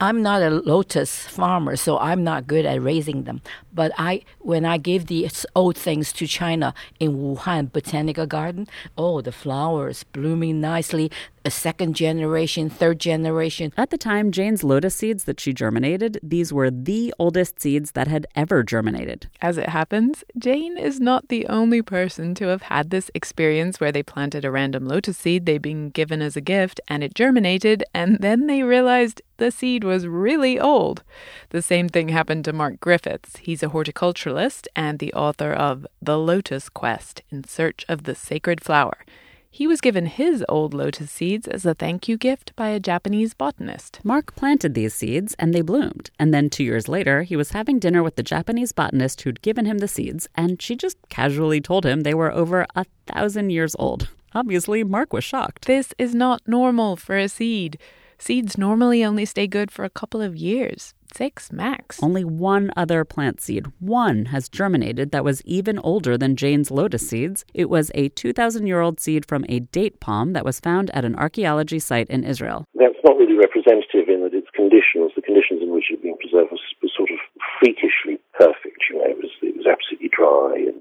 I'm 0.00 0.22
not 0.22 0.42
a 0.42 0.50
lotus 0.50 1.26
farmer, 1.26 1.76
so 1.76 1.98
I'm 1.98 2.24
not 2.24 2.46
good 2.48 2.66
at 2.66 2.82
raising 2.82 3.24
them. 3.24 3.40
But 3.72 3.92
I, 3.96 4.22
when 4.40 4.64
I 4.64 4.76
gave 4.76 5.06
these 5.06 5.46
old 5.54 5.76
things 5.76 6.12
to 6.14 6.26
China 6.26 6.74
in 6.98 7.16
Wuhan 7.16 7.72
Botanical 7.72 8.26
Garden, 8.26 8.66
oh, 8.98 9.20
the 9.20 9.30
flowers 9.30 10.02
blooming 10.02 10.60
nicely, 10.60 11.12
a 11.44 11.50
second 11.50 11.94
generation, 11.94 12.70
third 12.70 12.98
generation. 12.98 13.72
At 13.76 13.90
the 13.90 13.98
time, 13.98 14.30
Jane's 14.30 14.64
lotus 14.64 14.94
seeds 14.94 15.24
that 15.24 15.40
she 15.40 15.52
germinated, 15.52 16.18
these 16.22 16.52
were 16.52 16.70
the 16.70 17.12
oldest 17.18 17.60
seeds 17.60 17.92
that 17.92 18.08
had 18.08 18.26
ever 18.34 18.62
germinated. 18.62 19.28
As 19.42 19.58
it 19.58 19.68
happens, 19.68 20.24
Jane 20.38 20.78
is 20.78 21.00
not 21.00 21.28
the 21.28 21.46
only 21.46 21.82
person 21.82 22.34
to 22.36 22.46
have 22.46 22.62
had 22.62 22.90
this 22.90 23.10
experience 23.14 23.78
where 23.78 23.92
they 23.92 24.02
planted 24.02 24.44
a 24.44 24.50
random 24.50 24.86
lotus 24.86 25.18
seed 25.18 25.44
they'd 25.44 25.60
been 25.60 25.90
given 25.90 26.22
as 26.22 26.36
a 26.36 26.40
gift 26.40 26.80
and 26.88 27.04
it 27.04 27.14
germinated, 27.14 27.84
and 27.92 28.18
then 28.20 28.46
they 28.46 28.62
realized 28.62 29.20
the 29.36 29.50
seed 29.50 29.84
was 29.84 30.06
really 30.06 30.58
old. 30.58 31.02
The 31.50 31.62
same 31.62 31.88
thing 31.88 32.08
happened 32.08 32.44
to 32.46 32.52
Mark 32.52 32.80
Griffiths. 32.80 33.36
He's 33.36 33.62
a 33.62 33.68
horticulturalist 33.68 34.66
and 34.74 34.98
the 34.98 35.12
author 35.12 35.52
of 35.52 35.86
The 36.00 36.18
Lotus 36.18 36.68
Quest 36.68 37.22
in 37.30 37.44
Search 37.44 37.84
of 37.88 38.04
the 38.04 38.14
Sacred 38.14 38.62
Flower. 38.62 39.04
He 39.54 39.68
was 39.68 39.80
given 39.80 40.06
his 40.06 40.44
old 40.48 40.74
lotus 40.74 41.12
seeds 41.12 41.46
as 41.46 41.64
a 41.64 41.74
thank 41.74 42.08
you 42.08 42.16
gift 42.16 42.56
by 42.56 42.70
a 42.70 42.80
Japanese 42.80 43.34
botanist. 43.34 44.00
Mark 44.02 44.34
planted 44.34 44.74
these 44.74 44.94
seeds 44.94 45.36
and 45.38 45.54
they 45.54 45.60
bloomed. 45.60 46.10
And 46.18 46.34
then 46.34 46.50
two 46.50 46.64
years 46.64 46.88
later, 46.88 47.22
he 47.22 47.36
was 47.36 47.52
having 47.52 47.78
dinner 47.78 48.02
with 48.02 48.16
the 48.16 48.24
Japanese 48.24 48.72
botanist 48.72 49.20
who'd 49.20 49.42
given 49.42 49.64
him 49.64 49.78
the 49.78 49.86
seeds, 49.86 50.28
and 50.34 50.60
she 50.60 50.74
just 50.74 50.98
casually 51.08 51.60
told 51.60 51.86
him 51.86 52.00
they 52.00 52.14
were 52.14 52.32
over 52.32 52.66
a 52.74 52.84
thousand 53.06 53.50
years 53.50 53.76
old. 53.78 54.08
Obviously, 54.34 54.82
Mark 54.82 55.12
was 55.12 55.22
shocked. 55.22 55.66
This 55.66 55.94
is 55.98 56.16
not 56.16 56.42
normal 56.48 56.96
for 56.96 57.16
a 57.16 57.28
seed. 57.28 57.78
Seeds 58.24 58.56
normally 58.56 59.04
only 59.04 59.26
stay 59.26 59.46
good 59.46 59.70
for 59.70 59.84
a 59.84 59.90
couple 59.90 60.22
of 60.22 60.34
years 60.34 60.94
six 61.12 61.52
max. 61.52 62.02
Only 62.02 62.24
one 62.24 62.70
other 62.74 63.04
plant 63.04 63.42
seed, 63.42 63.66
one, 63.80 64.24
has 64.32 64.48
germinated 64.48 65.10
that 65.10 65.24
was 65.24 65.42
even 65.44 65.78
older 65.80 66.16
than 66.16 66.34
Jane's 66.34 66.70
lotus 66.70 67.06
seeds. 67.06 67.44
It 67.52 67.68
was 67.68 67.90
a 67.94 68.08
2,000 68.08 68.66
year 68.66 68.80
old 68.80 68.98
seed 68.98 69.26
from 69.26 69.44
a 69.50 69.60
date 69.60 70.00
palm 70.00 70.32
that 70.32 70.46
was 70.46 70.58
found 70.58 70.88
at 70.94 71.04
an 71.04 71.14
archaeology 71.16 71.78
site 71.78 72.08
in 72.08 72.24
Israel. 72.24 72.64
That's 72.74 72.96
not 73.04 73.18
really 73.18 73.36
representative 73.36 74.08
in 74.08 74.22
that 74.22 74.32
its 74.32 74.48
conditions, 74.56 75.12
the 75.14 75.20
conditions 75.20 75.60
in 75.60 75.70
which 75.70 75.90
it 75.90 75.96
had 75.96 76.02
been 76.02 76.16
preserved, 76.16 76.50
was, 76.50 76.62
was 76.80 76.92
sort 76.96 77.10
of 77.10 77.18
freakishly 77.60 78.16
perfect. 78.40 78.80
You 78.88 79.00
know, 79.00 79.04
it 79.04 79.18
was, 79.18 79.30
it 79.42 79.54
was 79.54 79.66
absolutely 79.68 80.08
dry 80.08 80.72
and 80.72 80.80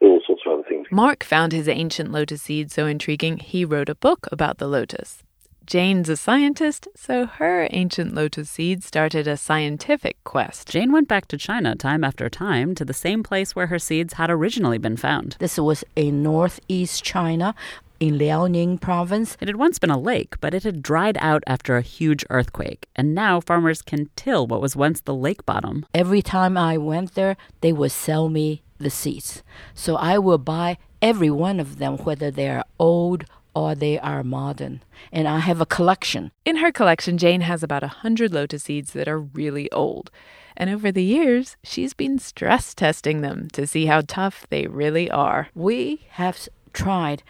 all 0.00 0.22
sorts 0.26 0.40
of 0.46 0.54
other 0.54 0.64
things. 0.66 0.86
Mark 0.90 1.22
found 1.22 1.52
his 1.52 1.68
ancient 1.68 2.10
lotus 2.10 2.40
seed 2.40 2.72
so 2.72 2.86
intriguing, 2.86 3.36
he 3.36 3.62
wrote 3.66 3.90
a 3.90 3.94
book 3.94 4.26
about 4.32 4.56
the 4.56 4.66
lotus. 4.66 5.22
Jane's 5.66 6.08
a 6.08 6.16
scientist, 6.16 6.88
so 6.96 7.26
her 7.26 7.68
ancient 7.70 8.14
lotus 8.14 8.50
seed 8.50 8.82
started 8.82 9.26
a 9.26 9.36
scientific 9.36 10.22
quest. 10.24 10.68
Jane 10.68 10.92
went 10.92 11.08
back 11.08 11.26
to 11.28 11.38
China 11.38 11.74
time 11.74 12.04
after 12.04 12.28
time 12.28 12.74
to 12.74 12.84
the 12.84 12.92
same 12.92 13.22
place 13.22 13.54
where 13.54 13.68
her 13.68 13.78
seeds 13.78 14.14
had 14.14 14.30
originally 14.30 14.78
been 14.78 14.96
found. 14.96 15.36
This 15.38 15.58
was 15.58 15.84
in 15.94 16.22
northeast 16.22 17.04
China, 17.04 17.54
in 18.00 18.18
Liaoning 18.18 18.80
province. 18.80 19.36
It 19.40 19.46
had 19.46 19.56
once 19.56 19.78
been 19.78 19.90
a 19.90 19.98
lake, 19.98 20.34
but 20.40 20.54
it 20.54 20.64
had 20.64 20.82
dried 20.82 21.16
out 21.20 21.44
after 21.46 21.76
a 21.76 21.82
huge 21.82 22.24
earthquake, 22.30 22.88
and 22.96 23.14
now 23.14 23.40
farmers 23.40 23.80
can 23.80 24.10
till 24.16 24.46
what 24.48 24.60
was 24.60 24.74
once 24.74 25.00
the 25.00 25.14
lake 25.14 25.46
bottom. 25.46 25.86
Every 25.94 26.20
time 26.20 26.58
I 26.58 26.76
went 26.76 27.14
there, 27.14 27.36
they 27.60 27.72
would 27.72 27.92
sell 27.92 28.28
me 28.28 28.62
the 28.78 28.90
seeds. 28.90 29.44
So 29.74 29.94
I 29.94 30.18
will 30.18 30.38
buy 30.38 30.78
every 31.00 31.30
one 31.30 31.60
of 31.60 31.78
them, 31.78 31.96
whether 31.98 32.32
they 32.32 32.48
are 32.48 32.64
old 32.80 33.24
or 33.54 33.74
they 33.74 33.98
are 33.98 34.22
modern. 34.22 34.82
And 35.10 35.28
I 35.28 35.40
have 35.40 35.60
a 35.60 35.66
collection. 35.66 36.30
In 36.44 36.56
her 36.56 36.72
collection, 36.72 37.18
Jane 37.18 37.42
has 37.42 37.62
about 37.62 37.82
a 37.82 37.88
hundred 37.88 38.32
lotus 38.32 38.64
seeds 38.64 38.92
that 38.92 39.08
are 39.08 39.20
really 39.20 39.70
old. 39.72 40.10
And 40.56 40.70
over 40.70 40.92
the 40.92 41.02
years, 41.02 41.56
she's 41.62 41.94
been 41.94 42.18
stress 42.18 42.74
testing 42.74 43.20
them 43.20 43.48
to 43.52 43.66
see 43.66 43.86
how 43.86 44.02
tough 44.02 44.46
they 44.50 44.66
really 44.66 45.10
are. 45.10 45.48
We 45.54 46.06
have 46.10 46.48
tried 46.72 47.22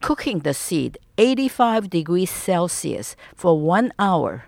cooking 0.00 0.40
the 0.40 0.54
seed 0.54 0.98
85 1.18 1.88
degrees 1.88 2.30
Celsius 2.30 3.14
for 3.34 3.58
one 3.60 3.92
hour. 3.98 4.44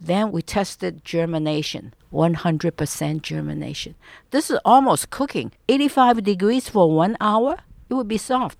Then 0.00 0.32
we 0.32 0.42
tested 0.42 1.04
germination, 1.04 1.92
100% 2.12 3.22
germination. 3.22 3.94
This 4.30 4.50
is 4.50 4.58
almost 4.64 5.10
cooking. 5.10 5.52
85 5.68 6.22
degrees 6.22 6.68
for 6.68 6.90
one 6.90 7.16
hour, 7.20 7.58
it 7.88 7.94
would 7.94 8.08
be 8.08 8.18
soft. 8.18 8.58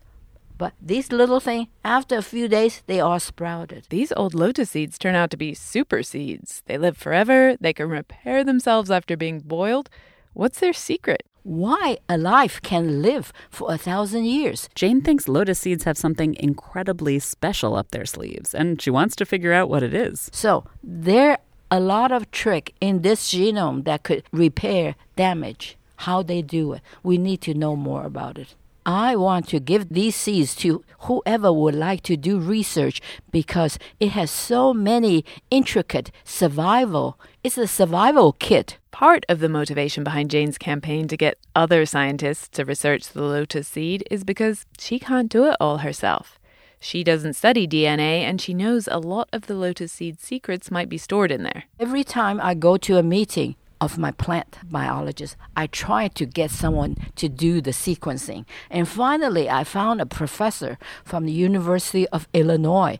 But 0.58 0.74
these 0.82 1.12
little 1.12 1.38
things, 1.38 1.68
after 1.84 2.18
a 2.18 2.22
few 2.22 2.48
days, 2.48 2.82
they 2.86 2.98
all 2.98 3.20
sprouted. 3.20 3.86
These 3.90 4.12
old 4.16 4.34
lotus 4.34 4.70
seeds 4.70 4.98
turn 4.98 5.14
out 5.14 5.30
to 5.30 5.36
be 5.36 5.54
super 5.54 6.02
seeds. 6.02 6.62
They 6.66 6.76
live 6.76 6.96
forever, 6.96 7.56
they 7.60 7.72
can 7.72 7.88
repair 7.88 8.42
themselves 8.42 8.90
after 8.90 9.16
being 9.16 9.38
boiled. 9.38 9.88
What's 10.34 10.58
their 10.58 10.72
secret? 10.72 11.22
Why 11.44 11.98
a 12.08 12.18
life 12.18 12.60
can 12.60 13.00
live 13.00 13.32
for 13.48 13.72
a 13.72 13.78
thousand 13.78 14.26
years? 14.26 14.68
Jane 14.74 15.00
thinks 15.00 15.28
lotus 15.28 15.60
seeds 15.60 15.84
have 15.84 15.96
something 15.96 16.34
incredibly 16.34 17.20
special 17.20 17.76
up 17.76 17.90
their 17.90 18.04
sleeves, 18.04 18.52
and 18.52 18.82
she 18.82 18.90
wants 18.90 19.16
to 19.16 19.24
figure 19.24 19.52
out 19.52 19.70
what 19.70 19.82
it 19.82 19.94
is. 19.94 20.28
So 20.32 20.64
there 20.82 21.30
are 21.30 21.38
a 21.70 21.80
lot 21.80 22.12
of 22.12 22.30
trick 22.30 22.74
in 22.80 23.02
this 23.02 23.32
genome 23.32 23.84
that 23.84 24.02
could 24.02 24.24
repair 24.32 24.96
damage. 25.16 25.78
How 26.02 26.22
they 26.22 26.42
do 26.42 26.74
it, 26.74 26.82
we 27.02 27.16
need 27.16 27.40
to 27.42 27.54
know 27.54 27.76
more 27.76 28.04
about 28.04 28.38
it. 28.38 28.54
I 28.87 29.16
want 29.16 29.49
to 29.49 29.61
give 29.61 29.88
these 29.88 30.16
seeds 30.16 30.54
to 30.56 30.85
whoever 31.00 31.52
would 31.52 31.75
like 31.75 32.02
to 32.04 32.16
do 32.16 32.38
research 32.38 33.00
because 33.30 33.78
it 34.00 34.11
has 34.11 34.30
so 34.30 34.73
many 34.73 35.25
intricate 35.50 36.11
survival. 36.25 37.18
It's 37.44 37.58
a 37.58 37.66
survival 37.66 38.32
kit. 38.32 38.78
Part 38.90 39.25
of 39.28 39.40
the 39.40 39.49
motivation 39.49 40.04
behind 40.04 40.30
Jane's 40.30 40.58
campaign 40.58 41.06
to 41.08 41.16
get 41.16 41.38
other 41.54 41.87
scientists 41.87 42.49
to 42.50 42.64
research 42.64 43.08
the 43.11 43.23
lotus 43.23 43.68
seed 43.68 44.04
is 44.11 44.25
because 44.25 44.66
she 44.78 44.99
can't 44.99 45.30
do 45.30 45.44
it 45.44 45.56
all 45.61 45.78
herself. 45.78 46.38
She 46.80 47.02
doesn't 47.02 47.35
study 47.35 47.66
DNA 47.66 48.23
and 48.23 48.40
she 48.40 48.54
knows 48.54 48.88
a 48.88 48.99
lot 48.99 49.28
of 49.32 49.47
the 49.47 49.54
lotus 49.54 49.92
seed 49.92 50.20
secrets 50.20 50.70
might 50.70 50.88
be 50.88 50.99
stored 50.99 51.32
in 51.32 51.42
there. 51.42 51.64
Every 51.78 52.04
time 52.04 52.40
I 52.40 52.54
go 52.54 52.76
to 52.76 52.97
a 52.99 53.02
meeting, 53.02 53.56
of 53.80 53.99
my 53.99 54.11
plant 54.11 54.58
biologist, 54.64 55.37
I 55.56 55.66
tried 55.66 56.14
to 56.16 56.26
get 56.26 56.50
someone 56.50 56.97
to 57.16 57.28
do 57.28 57.61
the 57.61 57.70
sequencing. 57.70 58.44
And 58.70 58.88
finally, 58.88 59.49
I 59.49 59.64
found 59.64 60.00
a 60.00 60.06
professor 60.06 60.78
from 61.04 61.26
the 61.26 61.32
University 61.32 62.08
of 62.08 62.28
Illinois, 62.32 62.99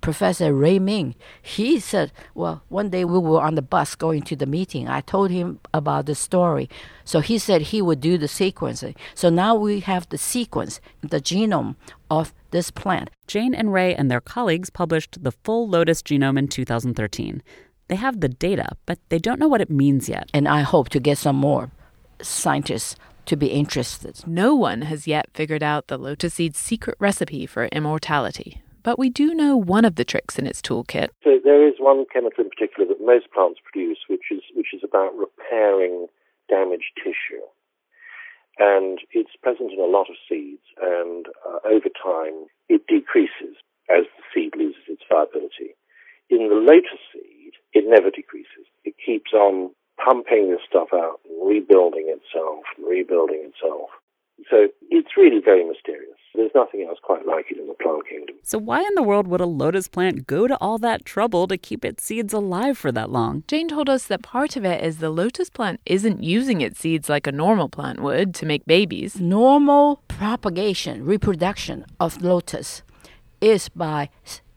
Professor 0.00 0.54
Ray 0.54 0.78
Ming. 0.78 1.14
He 1.42 1.80
said, 1.80 2.12
Well, 2.34 2.62
one 2.68 2.90
day 2.90 3.04
we 3.04 3.18
were 3.18 3.40
on 3.40 3.56
the 3.56 3.62
bus 3.62 3.94
going 3.94 4.22
to 4.22 4.36
the 4.36 4.46
meeting. 4.46 4.88
I 4.88 5.00
told 5.00 5.30
him 5.30 5.60
about 5.74 6.06
the 6.06 6.14
story. 6.14 6.70
So 7.04 7.20
he 7.20 7.38
said 7.38 7.62
he 7.62 7.82
would 7.82 8.00
do 8.00 8.16
the 8.16 8.26
sequencing. 8.26 8.96
So 9.14 9.28
now 9.28 9.54
we 9.54 9.80
have 9.80 10.08
the 10.08 10.18
sequence, 10.18 10.80
the 11.00 11.20
genome 11.20 11.76
of 12.10 12.32
this 12.50 12.70
plant. 12.70 13.10
Jane 13.26 13.54
and 13.54 13.72
Ray 13.72 13.94
and 13.94 14.10
their 14.10 14.20
colleagues 14.20 14.70
published 14.70 15.22
the 15.22 15.32
full 15.32 15.68
lotus 15.68 16.02
genome 16.02 16.38
in 16.38 16.48
2013. 16.48 17.42
They 17.88 17.96
have 17.96 18.20
the 18.20 18.28
data, 18.28 18.68
but 18.86 18.98
they 19.08 19.18
don't 19.18 19.40
know 19.40 19.48
what 19.48 19.60
it 19.60 19.70
means 19.70 20.08
yet. 20.08 20.30
And 20.34 20.46
I 20.46 20.60
hope 20.60 20.90
to 20.90 21.00
get 21.00 21.18
some 21.18 21.36
more 21.36 21.70
scientists 22.20 22.96
to 23.26 23.36
be 23.36 23.48
interested. 23.48 24.26
No 24.26 24.54
one 24.54 24.82
has 24.82 25.06
yet 25.06 25.28
figured 25.34 25.62
out 25.62 25.88
the 25.88 25.98
lotus 25.98 26.34
seed's 26.34 26.58
secret 26.58 26.96
recipe 26.98 27.46
for 27.46 27.66
immortality. 27.66 28.62
But 28.82 28.98
we 28.98 29.10
do 29.10 29.34
know 29.34 29.56
one 29.56 29.84
of 29.84 29.96
the 29.96 30.04
tricks 30.04 30.38
in 30.38 30.46
its 30.46 30.62
toolkit. 30.62 31.08
So 31.24 31.38
there 31.44 31.66
is 31.68 31.74
one 31.78 32.04
chemical 32.12 32.44
in 32.44 32.50
particular 32.50 32.88
that 32.88 33.04
most 33.04 33.30
plants 33.32 33.60
produce, 33.62 33.98
which 34.08 34.30
is 34.30 34.40
which 34.54 34.72
is 34.72 34.80
about 34.82 35.12
repairing 35.14 36.06
damaged 36.48 36.92
tissue, 36.96 37.44
and 38.58 38.98
it's 39.12 39.36
present 39.42 39.72
in 39.72 39.80
a 39.80 39.84
lot 39.84 40.08
of 40.08 40.16
seeds. 40.28 40.64
And 40.80 41.26
uh, 41.46 41.58
over 41.68 41.88
time, 42.02 42.46
it 42.68 42.86
decreases 42.88 43.60
as 43.90 44.04
the 44.16 44.24
seed 44.32 44.52
loses 44.56 44.88
its 44.88 45.02
viability. 45.10 45.76
In 46.30 46.48
the 46.48 46.56
lotus 46.56 47.02
seed, 47.12 47.37
it 47.72 47.84
never 47.86 48.10
decreases. 48.10 48.66
It 48.84 48.94
keeps 49.04 49.32
on 49.32 49.70
pumping 50.02 50.50
this 50.50 50.60
stuff 50.68 50.88
out 50.92 51.20
and 51.28 51.48
rebuilding 51.48 52.06
itself 52.08 52.64
and 52.76 52.86
rebuilding 52.86 53.50
itself. 53.50 53.90
So 54.50 54.68
it's 54.90 55.16
really 55.16 55.40
very 55.44 55.64
mysterious. 55.64 56.14
There's 56.34 56.52
nothing 56.54 56.86
else 56.88 56.98
quite 57.02 57.26
like 57.26 57.46
it 57.50 57.58
in 57.58 57.66
the 57.66 57.74
plant 57.74 58.08
kingdom. 58.08 58.36
So, 58.42 58.58
why 58.58 58.80
in 58.80 58.94
the 58.94 59.02
world 59.02 59.26
would 59.26 59.40
a 59.40 59.46
lotus 59.46 59.88
plant 59.88 60.26
go 60.26 60.46
to 60.46 60.56
all 60.60 60.78
that 60.78 61.04
trouble 61.04 61.48
to 61.48 61.58
keep 61.58 61.84
its 61.84 62.04
seeds 62.04 62.32
alive 62.32 62.78
for 62.78 62.92
that 62.92 63.10
long? 63.10 63.42
Jane 63.48 63.68
told 63.68 63.88
us 63.88 64.06
that 64.06 64.22
part 64.22 64.54
of 64.54 64.64
it 64.64 64.84
is 64.84 64.98
the 64.98 65.10
lotus 65.10 65.50
plant 65.50 65.80
isn't 65.84 66.22
using 66.22 66.60
its 66.60 66.78
seeds 66.78 67.08
like 67.08 67.26
a 67.26 67.32
normal 67.32 67.68
plant 67.68 68.00
would 68.00 68.34
to 68.36 68.46
make 68.46 68.64
babies. 68.66 69.20
Normal 69.20 70.02
propagation, 70.06 71.04
reproduction 71.04 71.84
of 71.98 72.22
lotus 72.22 72.82
is 73.40 73.68
by 73.68 74.10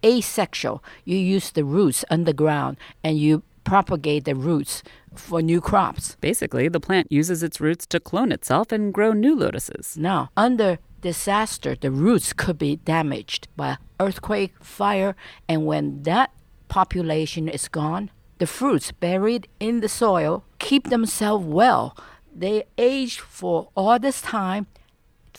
asexual. 0.04 0.84
You 1.06 1.18
use 1.18 1.52
the 1.52 1.64
roots 1.64 2.06
underground 2.10 2.78
and 3.04 3.18
you 3.18 3.44
propagate 3.64 4.26
the 4.26 4.36
roots 4.36 4.84
for 5.16 5.42
new 5.42 5.62
crops. 5.62 6.18
Basically, 6.22 6.68
the 6.68 6.80
plant 6.80 7.12
uses 7.12 7.44
its 7.44 7.60
roots 7.60 7.86
to 7.88 8.00
clone 8.00 8.32
itself 8.32 8.72
and 8.72 8.94
grow 8.94 9.14
new 9.14 9.36
lotuses. 9.36 9.98
Now, 9.98 10.30
under 10.38 10.80
disaster, 11.02 11.76
the 11.76 11.92
roots 11.92 12.34
could 12.34 12.58
be 12.58 12.78
damaged 12.78 13.48
by 13.56 13.78
earthquake, 14.00 14.54
fire, 14.62 15.16
and 15.48 15.66
when 15.66 16.04
that 16.04 16.32
population 16.70 17.50
is 17.50 17.68
gone, 17.68 18.10
the 18.38 18.48
fruits 18.48 18.92
buried 18.92 19.48
in 19.60 19.82
the 19.82 19.90
soil 19.90 20.44
keep 20.60 20.90
themselves 20.90 21.46
well. 21.46 21.96
They 22.34 22.64
age 22.78 23.20
for 23.20 23.70
all 23.76 24.00
this 24.00 24.22
time 24.22 24.68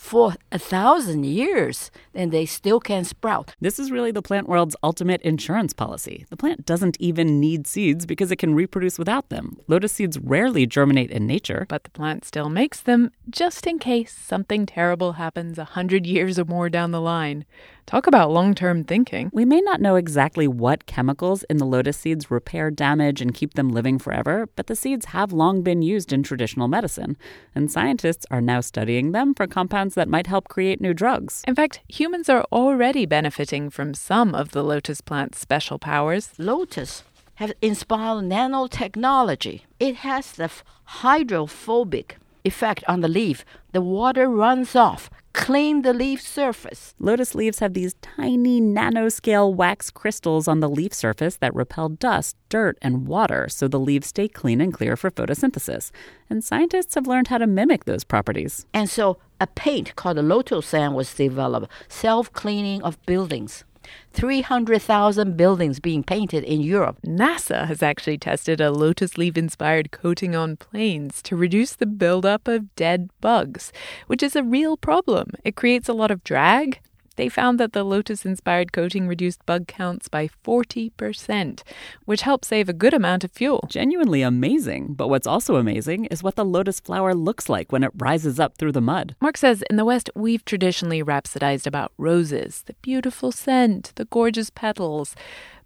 for 0.03 0.35
a 0.51 0.59
thousand 0.59 1.25
years 1.25 1.89
and 2.13 2.33
they 2.33 2.45
still 2.45 2.81
can 2.81 3.05
sprout. 3.05 3.55
This 3.61 3.79
is 3.79 3.89
really 3.89 4.11
the 4.11 4.21
plant 4.21 4.49
world's 4.49 4.75
ultimate 4.83 5.21
insurance 5.21 5.71
policy. 5.71 6.25
The 6.29 6.35
plant 6.35 6.65
doesn't 6.65 6.97
even 6.99 7.39
need 7.39 7.65
seeds 7.65 8.05
because 8.05 8.29
it 8.29 8.35
can 8.35 8.53
reproduce 8.53 8.99
without 8.99 9.29
them. 9.29 9.57
Lotus 9.65 9.93
seeds 9.93 10.19
rarely 10.19 10.65
germinate 10.67 11.09
in 11.09 11.25
nature, 11.25 11.65
but 11.69 11.85
the 11.85 11.89
plant 11.89 12.25
still 12.25 12.49
makes 12.49 12.81
them 12.81 13.11
just 13.29 13.65
in 13.65 13.79
case 13.79 14.11
something 14.13 14.65
terrible 14.65 15.13
happens 15.13 15.57
a 15.57 15.63
hundred 15.63 16.05
years 16.05 16.37
or 16.37 16.43
more 16.43 16.69
down 16.69 16.91
the 16.91 16.99
line. 16.99 17.45
Talk 17.85 18.07
about 18.07 18.31
long 18.31 18.55
term 18.55 18.83
thinking. 18.83 19.29
We 19.33 19.45
may 19.45 19.59
not 19.59 19.81
know 19.81 19.95
exactly 19.95 20.47
what 20.47 20.85
chemicals 20.85 21.43
in 21.43 21.57
the 21.57 21.65
lotus 21.65 21.97
seeds 21.97 22.31
repair 22.31 22.71
damage 22.71 23.21
and 23.21 23.33
keep 23.33 23.55
them 23.55 23.69
living 23.69 23.99
forever, 23.99 24.47
but 24.55 24.67
the 24.67 24.75
seeds 24.75 25.07
have 25.07 25.33
long 25.33 25.61
been 25.61 25.81
used 25.81 26.13
in 26.13 26.23
traditional 26.23 26.67
medicine, 26.67 27.17
and 27.53 27.69
scientists 27.69 28.25
are 28.31 28.41
now 28.41 28.61
studying 28.61 29.11
them 29.11 29.33
for 29.33 29.47
compounds 29.47 29.95
that 29.95 30.07
might 30.07 30.27
help 30.27 30.47
create 30.47 30.79
new 30.79 30.93
drugs. 30.93 31.43
In 31.45 31.55
fact, 31.55 31.81
humans 31.87 32.29
are 32.29 32.45
already 32.51 33.05
benefiting 33.05 33.69
from 33.69 33.93
some 33.93 34.33
of 34.33 34.51
the 34.51 34.63
lotus 34.63 35.01
plant's 35.01 35.39
special 35.39 35.77
powers. 35.77 36.31
Lotus 36.37 37.03
has 37.35 37.53
inspired 37.61 38.23
nanotechnology. 38.23 39.61
It 39.79 39.97
has 39.97 40.31
the 40.31 40.49
hydrophobic 40.85 42.17
effect 42.45 42.83
on 42.87 43.01
the 43.01 43.07
leaf. 43.07 43.43
The 43.71 43.81
water 43.81 44.29
runs 44.29 44.75
off, 44.75 45.09
clean 45.33 45.81
the 45.81 45.93
leaf 45.93 46.21
surface. 46.21 46.93
Lotus 46.99 47.35
leaves 47.35 47.59
have 47.59 47.73
these 47.73 47.95
tiny 47.95 48.61
nanoscale 48.61 49.53
wax 49.53 49.89
crystals 49.89 50.47
on 50.47 50.59
the 50.59 50.69
leaf 50.69 50.93
surface 50.93 51.37
that 51.37 51.53
repel 51.53 51.89
dust, 51.89 52.35
dirt, 52.49 52.77
and 52.81 53.07
water 53.07 53.49
so 53.49 53.67
the 53.67 53.79
leaves 53.79 54.07
stay 54.07 54.27
clean 54.27 54.61
and 54.61 54.73
clear 54.73 54.95
for 54.95 55.11
photosynthesis. 55.11 55.91
And 56.29 56.43
scientists 56.43 56.95
have 56.95 57.07
learned 57.07 57.27
how 57.27 57.39
to 57.39 57.47
mimic 57.47 57.85
those 57.85 58.03
properties. 58.03 58.65
And 58.73 58.89
so 58.89 59.17
a 59.41 59.47
paint 59.47 59.95
called 59.95 60.17
a 60.17 60.21
Lotusan 60.21 60.93
was 60.93 61.13
developed, 61.13 61.71
self-cleaning 61.89 62.81
of 62.83 63.03
buildings. 63.05 63.65
300,000 64.13 65.35
buildings 65.35 65.79
being 65.79 66.03
painted 66.03 66.43
in 66.43 66.61
Europe. 66.61 66.97
NASA 67.05 67.67
has 67.67 67.83
actually 67.83 68.17
tested 68.17 68.61
a 68.61 68.71
lotus 68.71 69.17
leaf 69.17 69.37
inspired 69.37 69.91
coating 69.91 70.35
on 70.35 70.57
planes 70.57 71.21
to 71.23 71.35
reduce 71.35 71.73
the 71.73 71.85
buildup 71.85 72.47
of 72.47 72.73
dead 72.75 73.09
bugs, 73.21 73.71
which 74.07 74.23
is 74.23 74.35
a 74.35 74.43
real 74.43 74.77
problem. 74.77 75.31
It 75.43 75.55
creates 75.55 75.89
a 75.89 75.93
lot 75.93 76.11
of 76.11 76.23
drag, 76.23 76.79
they 77.15 77.29
found 77.29 77.59
that 77.59 77.73
the 77.73 77.83
lotus 77.83 78.25
inspired 78.25 78.71
coating 78.71 79.07
reduced 79.07 79.45
bug 79.45 79.67
counts 79.67 80.07
by 80.07 80.29
40%, 80.43 81.61
which 82.05 82.21
helped 82.21 82.45
save 82.45 82.69
a 82.69 82.73
good 82.73 82.93
amount 82.93 83.23
of 83.23 83.31
fuel. 83.31 83.67
Genuinely 83.69 84.21
amazing. 84.21 84.93
But 84.93 85.09
what's 85.09 85.27
also 85.27 85.55
amazing 85.55 86.05
is 86.05 86.23
what 86.23 86.35
the 86.35 86.45
lotus 86.45 86.79
flower 86.79 87.13
looks 87.13 87.49
like 87.49 87.71
when 87.71 87.83
it 87.83 87.91
rises 87.95 88.39
up 88.39 88.57
through 88.57 88.71
the 88.71 88.81
mud. 88.81 89.15
Mark 89.21 89.37
says 89.37 89.63
in 89.69 89.75
the 89.75 89.85
West, 89.85 90.09
we've 90.15 90.45
traditionally 90.45 91.03
rhapsodized 91.03 91.67
about 91.67 91.91
roses, 91.97 92.63
the 92.65 92.73
beautiful 92.81 93.31
scent, 93.31 93.91
the 93.95 94.05
gorgeous 94.05 94.49
petals. 94.49 95.15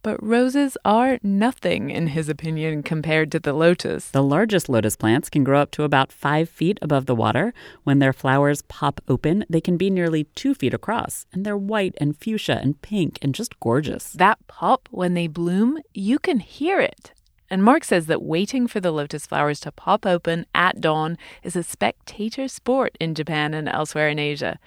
But 0.08 0.24
roses 0.24 0.78
are 0.86 1.20
nothing, 1.22 1.90
in 1.90 2.08
his 2.08 2.30
opinion, 2.30 2.82
compared 2.82 3.30
to 3.34 3.42
the 3.42 3.52
lotus. 3.52 4.10
The 4.10 4.24
largest 4.24 4.70
lotus 4.70 4.96
plants 4.96 5.30
can 5.30 5.44
grow 5.44 5.60
up 5.60 5.70
to 5.72 5.84
about 5.84 6.14
five 6.14 6.48
feet 6.48 6.80
above 6.82 7.08
the 7.08 7.14
water. 7.14 7.54
When 7.84 8.00
their 8.00 8.14
flowers 8.14 8.62
pop 8.70 9.02
open, 9.10 9.44
they 9.50 9.60
can 9.60 9.76
be 9.76 9.90
nearly 9.90 10.24
two 10.34 10.56
feet 10.56 10.74
across, 10.74 11.26
and 11.34 11.46
they're 11.46 11.58
white 11.58 11.94
and 11.98 12.16
fuchsia 12.16 12.58
and 12.64 12.82
pink 12.82 13.20
and 13.22 13.36
just 13.36 13.60
gorgeous. 13.60 14.14
That 14.14 14.40
pop, 14.48 14.88
when 14.92 15.14
they 15.14 15.28
bloom, 15.28 15.78
you 15.94 16.20
can 16.20 16.40
hear 16.40 16.80
it. 16.80 17.12
And 17.50 17.62
Mark 17.62 17.84
says 17.84 18.06
that 18.06 18.22
waiting 18.22 18.66
for 18.66 18.80
the 18.80 18.92
lotus 18.92 19.28
flowers 19.28 19.60
to 19.60 19.74
pop 19.74 20.06
open 20.06 20.46
at 20.56 20.80
dawn 20.80 21.18
is 21.44 21.58
a 21.58 21.64
spectator 21.64 22.48
sport 22.48 22.98
in 23.02 23.14
Japan 23.14 23.54
and 23.54 23.68
elsewhere 23.68 24.08
in 24.08 24.20
Asia. 24.20 24.58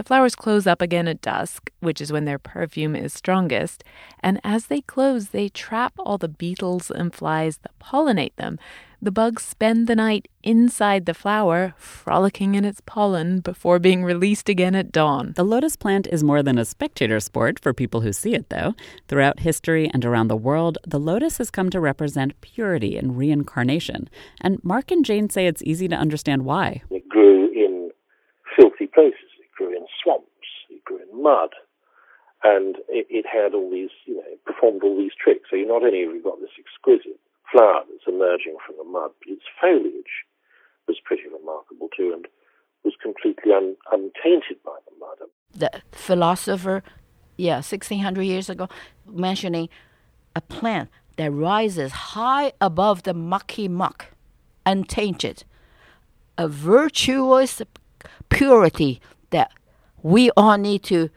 The 0.00 0.04
flowers 0.04 0.34
close 0.34 0.66
up 0.66 0.80
again 0.80 1.06
at 1.08 1.20
dusk, 1.20 1.70
which 1.80 2.00
is 2.00 2.10
when 2.10 2.24
their 2.24 2.38
perfume 2.38 2.96
is 2.96 3.12
strongest, 3.12 3.84
and 4.20 4.40
as 4.42 4.68
they 4.68 4.80
close, 4.80 5.28
they 5.28 5.50
trap 5.50 5.92
all 5.98 6.16
the 6.16 6.26
beetles 6.26 6.90
and 6.90 7.12
flies 7.12 7.58
that 7.58 7.78
pollinate 7.78 8.34
them. 8.36 8.58
The 9.02 9.10
bugs 9.10 9.42
spend 9.42 9.88
the 9.88 9.94
night 9.94 10.26
inside 10.42 11.04
the 11.04 11.12
flower, 11.12 11.74
frolicking 11.76 12.54
in 12.54 12.64
its 12.64 12.80
pollen 12.80 13.40
before 13.40 13.78
being 13.78 14.02
released 14.02 14.48
again 14.48 14.74
at 14.74 14.90
dawn. 14.90 15.34
The 15.36 15.44
lotus 15.44 15.76
plant 15.76 16.06
is 16.06 16.24
more 16.24 16.42
than 16.42 16.56
a 16.56 16.64
spectator 16.64 17.20
sport 17.20 17.58
for 17.58 17.74
people 17.74 18.00
who 18.00 18.14
see 18.14 18.32
it, 18.32 18.48
though. 18.48 18.74
Throughout 19.06 19.40
history 19.40 19.90
and 19.92 20.02
around 20.06 20.28
the 20.28 20.34
world, 20.34 20.78
the 20.86 20.98
lotus 20.98 21.36
has 21.36 21.50
come 21.50 21.68
to 21.68 21.78
represent 21.78 22.40
purity 22.40 22.96
and 22.96 23.18
reincarnation. 23.18 24.08
And 24.40 24.64
Mark 24.64 24.90
and 24.90 25.04
Jane 25.04 25.28
say 25.28 25.46
it's 25.46 25.62
easy 25.62 25.88
to 25.88 25.94
understand 25.94 26.46
why. 26.46 26.80
It 26.88 27.06
grew 27.06 27.52
in 27.52 27.90
filthy 28.56 28.86
places 28.86 29.29
grew 29.60 29.76
in 29.76 29.84
swamps, 30.02 30.48
it 30.70 30.82
grew 30.84 30.96
in 31.04 31.22
mud, 31.22 31.50
and 32.42 32.76
it, 32.88 33.04
it 33.10 33.26
had 33.28 33.52
all 33.52 33.70
these, 33.70 33.92
you 34.06 34.16
know, 34.16 34.24
performed 34.46 34.82
all 34.82 34.96
these 34.96 35.12
tricks. 35.22 35.50
So 35.50 35.56
you 35.56 35.68
not 35.68 35.84
only 35.84 36.00
have 36.00 36.16
you 36.16 36.22
got 36.24 36.40
this 36.40 36.56
exquisite 36.56 37.20
flower 37.52 37.84
that's 37.84 38.08
emerging 38.08 38.56
from 38.64 38.76
the 38.78 38.88
mud, 38.88 39.10
but 39.20 39.32
its 39.32 39.44
foliage 39.60 40.24
was 40.88 40.96
pretty 41.04 41.28
remarkable 41.28 41.90
too. 41.94 42.12
And 42.14 42.26
was 42.84 42.94
completely 43.02 43.52
un, 43.52 43.76
untainted 43.92 44.56
by 44.64 44.76
the 44.86 44.94
mud. 44.98 45.28
The 45.54 45.82
philosopher, 45.92 46.82
yeah, 47.36 47.56
1600 47.56 48.22
years 48.22 48.48
ago, 48.48 48.68
mentioning 49.06 49.68
a 50.34 50.40
plant 50.40 50.88
that 51.16 51.30
rises 51.30 51.92
high 51.92 52.52
above 52.58 53.02
the 53.02 53.12
mucky 53.12 53.68
muck, 53.68 54.06
untainted, 54.64 55.44
a 56.38 56.48
virtuous 56.48 57.60
purity 58.30 59.02
that 59.30 59.50
we 60.02 60.30
all 60.36 60.56
need 60.56 60.82
to 60.84 61.10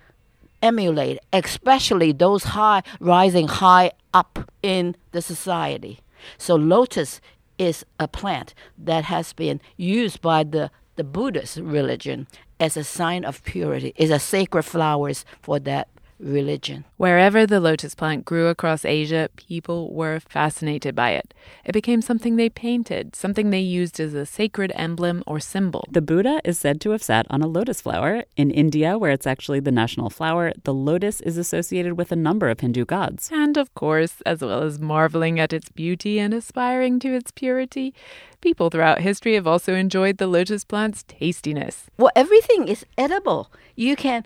emulate, 0.61 1.19
especially 1.31 2.11
those 2.11 2.43
high 2.43 2.81
rising 2.99 3.47
high 3.47 3.91
up 4.13 4.49
in 4.61 4.95
the 5.11 5.21
society. 5.21 5.99
So 6.37 6.55
lotus 6.55 7.19
is 7.57 7.85
a 7.99 8.07
plant 8.07 8.53
that 8.77 9.05
has 9.05 9.33
been 9.33 9.61
used 9.77 10.21
by 10.21 10.43
the, 10.43 10.71
the 10.95 11.03
Buddhist 11.03 11.57
religion 11.57 12.27
as 12.59 12.77
a 12.77 12.83
sign 12.83 13.25
of 13.25 13.43
purity, 13.43 13.93
is 13.97 14.09
a 14.09 14.19
sacred 14.19 14.63
flowers 14.63 15.25
for 15.41 15.59
that 15.59 15.89
religion. 16.19 16.85
Wherever 16.97 17.45
the 17.45 17.59
lotus 17.59 17.95
plant 17.95 18.25
grew 18.25 18.47
across 18.47 18.85
Asia, 18.85 19.29
people 19.35 19.93
were 19.93 20.19
fascinated 20.19 20.95
by 20.95 21.11
it. 21.11 21.33
It 21.65 21.73
became 21.73 22.01
something 22.01 22.35
they 22.35 22.49
painted, 22.49 23.15
something 23.15 23.49
they 23.49 23.59
used 23.59 23.99
as 23.99 24.13
a 24.13 24.25
sacred 24.25 24.71
emblem 24.75 25.23
or 25.27 25.39
symbol. 25.39 25.85
The 25.91 26.01
Buddha 26.01 26.41
is 26.43 26.57
said 26.57 26.79
to 26.81 26.91
have 26.91 27.03
sat 27.03 27.25
on 27.29 27.41
a 27.41 27.47
lotus 27.47 27.81
flower. 27.81 28.23
In 28.35 28.51
India, 28.51 28.97
where 28.97 29.11
it's 29.11 29.27
actually 29.27 29.59
the 29.59 29.71
national 29.71 30.09
flower, 30.09 30.53
the 30.63 30.73
lotus 30.73 31.21
is 31.21 31.37
associated 31.37 31.97
with 31.97 32.11
a 32.11 32.15
number 32.15 32.49
of 32.49 32.59
Hindu 32.59 32.85
gods. 32.85 33.29
And 33.31 33.57
of 33.57 33.73
course, 33.73 34.21
as 34.25 34.41
well 34.41 34.63
as 34.63 34.79
marveling 34.79 35.39
at 35.39 35.53
its 35.53 35.69
beauty 35.69 36.19
and 36.19 36.33
aspiring 36.33 36.99
to 36.99 37.13
its 37.13 37.31
purity, 37.31 37.93
people 38.41 38.69
throughout 38.69 39.01
history 39.01 39.35
have 39.35 39.47
also 39.47 39.73
enjoyed 39.73 40.17
the 40.17 40.27
lotus 40.27 40.63
plant's 40.65 41.03
tastiness. 41.03 41.89
Well, 41.97 42.11
everything 42.15 42.67
is 42.67 42.85
edible. 42.97 43.51
You 43.75 43.95
can 43.95 44.23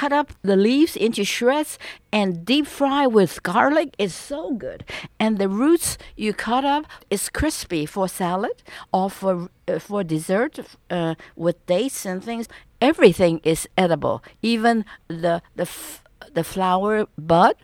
cut 0.00 0.12
up 0.12 0.28
the 0.42 0.56
leaves 0.56 0.96
into 0.96 1.22
shreds 1.24 1.78
and 2.10 2.44
deep 2.44 2.66
fry 2.66 3.06
with 3.06 3.42
garlic 3.44 3.90
is 3.96 4.12
so 4.12 4.40
good. 4.66 4.80
And 5.20 5.38
the 5.38 5.48
roots 5.48 5.96
you 6.16 6.32
cut 6.32 6.64
up 6.64 6.84
is 7.10 7.28
crispy 7.28 7.86
for 7.86 8.08
salad 8.08 8.58
or 8.92 9.08
for 9.08 9.34
uh, 9.68 9.78
for 9.78 10.02
dessert 10.02 10.54
uh, 10.90 11.14
with 11.36 11.56
dates 11.66 12.04
and 12.04 12.18
things. 12.24 12.48
Everything 12.80 13.40
is 13.44 13.68
edible, 13.84 14.16
even 14.42 14.84
the 15.08 15.34
the 15.54 15.68
f- 15.74 16.02
the 16.38 16.44
flower 16.44 17.06
bud 17.16 17.56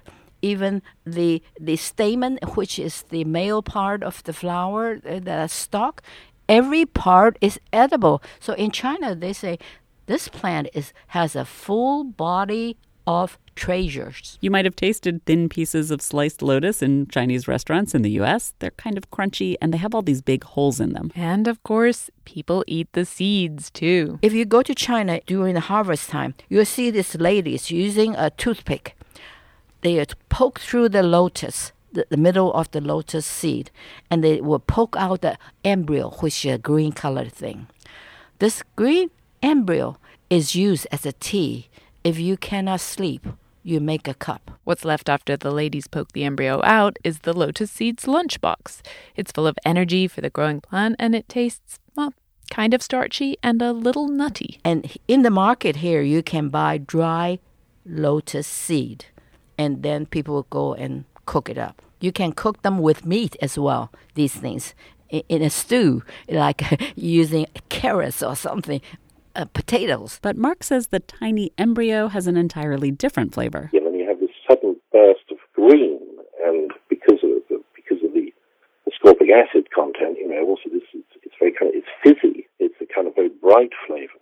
even 0.43 0.81
the 1.05 1.43
the 1.69 1.77
stamen, 1.77 2.39
which 2.55 2.79
is 2.79 2.95
the 3.11 3.25
male 3.25 3.63
part 3.63 4.03
of 4.03 4.23
the 4.25 4.33
flower, 4.33 4.99
uh, 5.05 5.21
the 5.21 5.47
stalk, 5.49 6.01
every 6.51 6.85
part 6.85 7.39
is 7.41 7.61
edible. 7.73 8.21
So 8.41 8.53
in 8.55 8.71
China, 8.73 9.15
they 9.15 9.33
say 9.33 9.59
this 10.11 10.29
plant 10.29 10.69
is 10.75 10.93
has 11.09 11.37
a 11.37 11.45
full 11.45 12.05
body 12.05 12.77
of 13.07 13.39
treasures. 13.57 14.39
You 14.41 14.51
might 14.51 14.65
have 14.65 14.77
tasted 14.77 15.25
thin 15.25 15.49
pieces 15.49 15.91
of 15.91 16.01
sliced 16.03 16.43
lotus 16.43 16.83
in 16.83 17.07
Chinese 17.07 17.47
restaurants 17.47 17.95
in 17.95 18.03
the 18.03 18.11
US. 18.23 18.55
They're 18.59 18.71
kind 18.73 18.97
of 18.97 19.11
crunchy 19.11 19.57
and 19.61 19.73
they 19.73 19.79
have 19.79 19.95
all 19.95 20.03
these 20.03 20.23
big 20.23 20.45
holes 20.45 20.81
in 20.81 20.93
them. 20.93 21.11
And 21.15 21.47
of 21.49 21.63
course, 21.63 22.11
people 22.25 22.65
eat 22.67 22.89
the 22.93 23.05
seeds 23.05 23.71
too. 23.71 24.19
If 24.23 24.33
you 24.33 24.45
go 24.45 24.63
to 24.63 24.75
China 24.75 25.21
during 25.27 25.55
the 25.55 25.69
harvest 25.73 26.11
time, 26.11 26.35
you'll 26.49 26.65
see 26.65 26.91
these 26.91 27.15
ladies 27.15 27.71
using 27.71 28.15
a 28.17 28.31
toothpick. 28.31 28.97
They 29.83 30.05
poke 30.29 30.61
through 30.61 30.91
the 30.91 31.03
lotus 31.03 31.73
the, 31.93 32.07
the, 32.09 32.17
middle 32.17 32.53
of 32.53 32.71
the 32.71 32.81
lotus 32.81 33.27
seed 33.27 33.71
and 34.11 34.23
they 34.23 34.41
will 34.41 34.61
poke 34.61 34.95
out 34.97 35.23
the 35.23 35.37
embryo, 35.65 36.11
which 36.21 36.45
is 36.45 36.55
a 36.55 36.59
green 36.59 36.93
colored 36.93 37.33
thing. 37.33 37.67
This 38.39 38.63
green 38.77 39.11
embryo 39.43 39.97
is 40.31 40.55
used 40.55 40.87
as 40.91 41.05
a 41.05 41.13
tea. 41.13 41.69
If 42.03 42.19
you 42.19 42.37
cannot 42.37 42.81
sleep, 42.81 43.27
you 43.63 43.81
make 43.81 44.09
a 44.09 44.15
cup. 44.15 44.53
What's 44.65 44.85
left 44.85 45.09
after 45.09 45.37
the 45.37 45.51
ladies 45.51 45.87
poke 45.87 46.13
the 46.13 46.25
embryo 46.25 46.63
out 46.65 46.97
is 47.05 47.21
the 47.21 47.37
lotus 47.37 47.71
seeds 47.71 48.05
lunchbox. 48.05 48.81
It's 49.17 49.33
full 49.33 49.47
of 49.47 49.59
energy 49.67 50.09
for 50.09 50.21
the 50.21 50.31
growing 50.31 50.61
plant 50.61 50.97
and 50.99 51.15
it 51.15 51.29
tastes, 51.29 51.79
well, 51.95 52.15
kind 52.51 52.73
of 52.73 52.83
starchy 52.83 53.37
and 53.43 53.61
a 53.61 53.73
little 53.73 54.09
nutty. 54.09 54.61
And 54.65 54.97
in 55.09 55.23
the 55.23 55.31
market 55.31 55.77
here, 55.77 56.01
you 56.01 56.23
can 56.23 56.49
buy 56.49 56.79
dry 56.79 57.39
lotus 57.85 58.47
seed, 58.47 59.07
and 59.59 59.83
then 59.83 60.07
people 60.07 60.35
will 60.35 60.47
go 60.51 60.75
and 60.75 61.05
cook 61.27 61.49
it 61.49 61.59
up. 61.59 61.83
You 62.01 62.13
can 62.13 62.33
cook 62.33 62.63
them 62.63 62.79
with 62.79 63.07
meat 63.07 63.37
as 63.43 63.59
well, 63.59 63.93
these 64.15 64.35
things, 64.35 64.75
in 65.09 65.43
a 65.43 65.51
stew, 65.51 66.03
like 66.29 66.63
using 66.97 67.47
carrots 67.69 68.23
or 68.23 68.37
something, 68.37 68.81
uh, 69.35 69.47
potatoes. 69.47 70.19
But 70.23 70.37
Mark 70.37 70.63
says 70.63 70.89
the 70.89 71.01
tiny 71.01 71.53
embryo 71.59 72.09
has 72.09 72.27
an 72.27 72.37
entirely 72.37 72.91
different 72.91 73.35
flavor. 73.35 73.71
Yeah, 73.73 73.83
and 73.87 73.97
you 73.99 74.07
have 74.09 74.21
this 74.21 74.31
sudden 74.49 74.77
burst 74.93 75.31
of 75.31 75.39
green, 75.55 76.01
and 76.45 76.73
because 76.89 77.19
of 77.23 77.31
the, 77.49 77.63
because 77.75 78.03
of 78.05 78.13
the 78.15 78.33
ascorbic 78.89 79.31
acid 79.31 79.69
content, 79.75 80.19
you 80.19 80.29
know, 80.29 80.47
also 80.47 80.71
this 80.73 80.83
is, 80.95 81.05
it's 81.23 81.35
very 81.39 81.53
kind 81.53 81.75
of 81.75 81.83
it's 81.83 81.89
fizzy. 82.03 82.47
It's 82.59 82.75
a 82.81 82.87
kind 82.93 83.07
of 83.07 83.15
very 83.15 83.31
bright 83.31 83.71
flavor. 83.87 84.13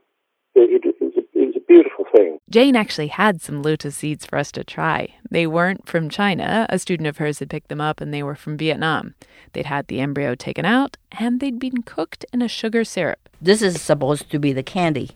It, 0.54 0.82
it, 0.84 0.88
it, 0.88 0.96
was 1.00 1.12
a, 1.16 1.38
it 1.38 1.46
was 1.46 1.56
a 1.56 1.64
beautiful 1.66 2.04
thing. 2.14 2.38
Jane 2.50 2.74
actually 2.74 3.08
had 3.08 3.40
some 3.40 3.62
lotus 3.62 3.96
seeds 3.96 4.26
for 4.26 4.38
us 4.38 4.50
to 4.52 4.64
try. 4.64 5.14
They 5.30 5.46
weren't 5.46 5.86
from 5.86 6.08
China. 6.08 6.66
A 6.68 6.78
student 6.78 7.06
of 7.06 7.18
hers 7.18 7.38
had 7.38 7.50
picked 7.50 7.68
them 7.68 7.80
up, 7.80 8.00
and 8.00 8.12
they 8.12 8.22
were 8.22 8.34
from 8.34 8.56
Vietnam. 8.56 9.14
They'd 9.52 9.66
had 9.66 9.86
the 9.86 10.00
embryo 10.00 10.34
taken 10.34 10.64
out, 10.64 10.96
and 11.12 11.38
they'd 11.38 11.58
been 11.58 11.82
cooked 11.82 12.24
in 12.32 12.42
a 12.42 12.48
sugar 12.48 12.84
syrup. 12.84 13.27
This 13.40 13.62
is 13.62 13.80
supposed 13.80 14.30
to 14.30 14.38
be 14.38 14.52
the 14.52 14.62
candy. 14.62 15.10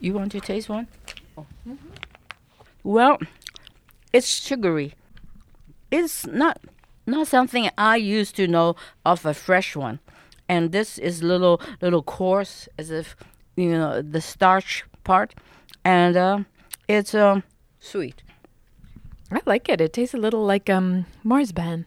You 0.00 0.14
want 0.14 0.32
to 0.32 0.40
taste 0.40 0.68
one? 0.68 0.88
Mm-hmm. 1.36 1.74
Well, 2.82 3.18
it's 4.12 4.26
sugary. 4.26 4.94
It's 5.90 6.26
not 6.26 6.58
not 7.06 7.26
something 7.26 7.70
I 7.78 7.96
used 7.96 8.36
to 8.36 8.46
know 8.46 8.76
of 9.04 9.24
a 9.26 9.34
fresh 9.34 9.76
one, 9.76 10.00
and 10.48 10.72
this 10.72 10.98
is 10.98 11.22
little 11.22 11.60
little 11.80 12.02
coarse, 12.02 12.68
as 12.78 12.90
if 12.90 13.14
you 13.56 13.70
know 13.70 14.02
the 14.02 14.20
starch 14.20 14.84
part, 15.04 15.34
and 15.84 16.16
uh, 16.16 16.38
it's 16.88 17.14
um, 17.14 17.44
sweet. 17.78 18.22
I 19.30 19.40
like 19.46 19.68
it. 19.68 19.80
It 19.80 19.92
tastes 19.92 20.14
a 20.14 20.18
little 20.18 20.44
like 20.44 20.68
um 20.68 21.06
marzipan. 21.22 21.86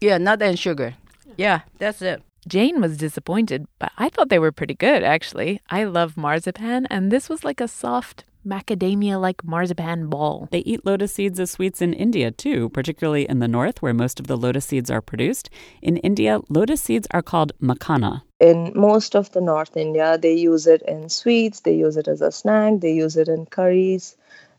Yeah, 0.00 0.18
nut 0.18 0.42
and 0.42 0.58
sugar. 0.58 0.94
Yeah, 1.36 1.60
that's 1.78 2.00
it. 2.02 2.22
Jane 2.46 2.80
was 2.80 2.96
disappointed, 2.96 3.66
but 3.78 3.92
I 3.96 4.08
thought 4.08 4.28
they 4.28 4.38
were 4.38 4.52
pretty 4.52 4.74
good, 4.74 5.02
actually. 5.02 5.60
I 5.70 5.84
love 5.84 6.16
marzipan, 6.16 6.86
and 6.86 7.10
this 7.10 7.28
was 7.28 7.44
like 7.44 7.60
a 7.60 7.68
soft 7.68 8.24
macadamia 8.46 9.20
like 9.20 9.42
marzipan 9.44 10.08
ball. 10.08 10.48
They 10.50 10.58
eat 10.60 10.84
lotus 10.84 11.14
seeds 11.14 11.40
as 11.40 11.50
sweets 11.50 11.80
in 11.80 11.94
India 11.94 12.30
too, 12.30 12.68
particularly 12.70 13.28
in 13.28 13.38
the 13.38 13.48
north 13.48 13.80
where 13.80 13.94
most 13.94 14.20
of 14.20 14.26
the 14.26 14.36
lotus 14.36 14.66
seeds 14.66 14.90
are 14.90 15.00
produced. 15.00 15.48
In 15.80 15.96
India, 15.98 16.40
lotus 16.48 16.82
seeds 16.82 17.08
are 17.12 17.22
called 17.22 17.52
makhana. 17.60 18.22
In 18.40 18.72
most 18.74 19.16
of 19.16 19.32
the 19.32 19.40
North 19.40 19.76
India, 19.76 20.18
they 20.18 20.34
use 20.34 20.66
it 20.66 20.82
in 20.82 21.08
sweets, 21.08 21.60
they 21.60 21.74
use 21.74 21.96
it 21.96 22.08
as 22.08 22.20
a 22.20 22.30
snack, 22.30 22.80
they 22.80 22.92
use 22.92 23.16
it 23.16 23.28
in 23.28 23.46
curries, 23.46 24.16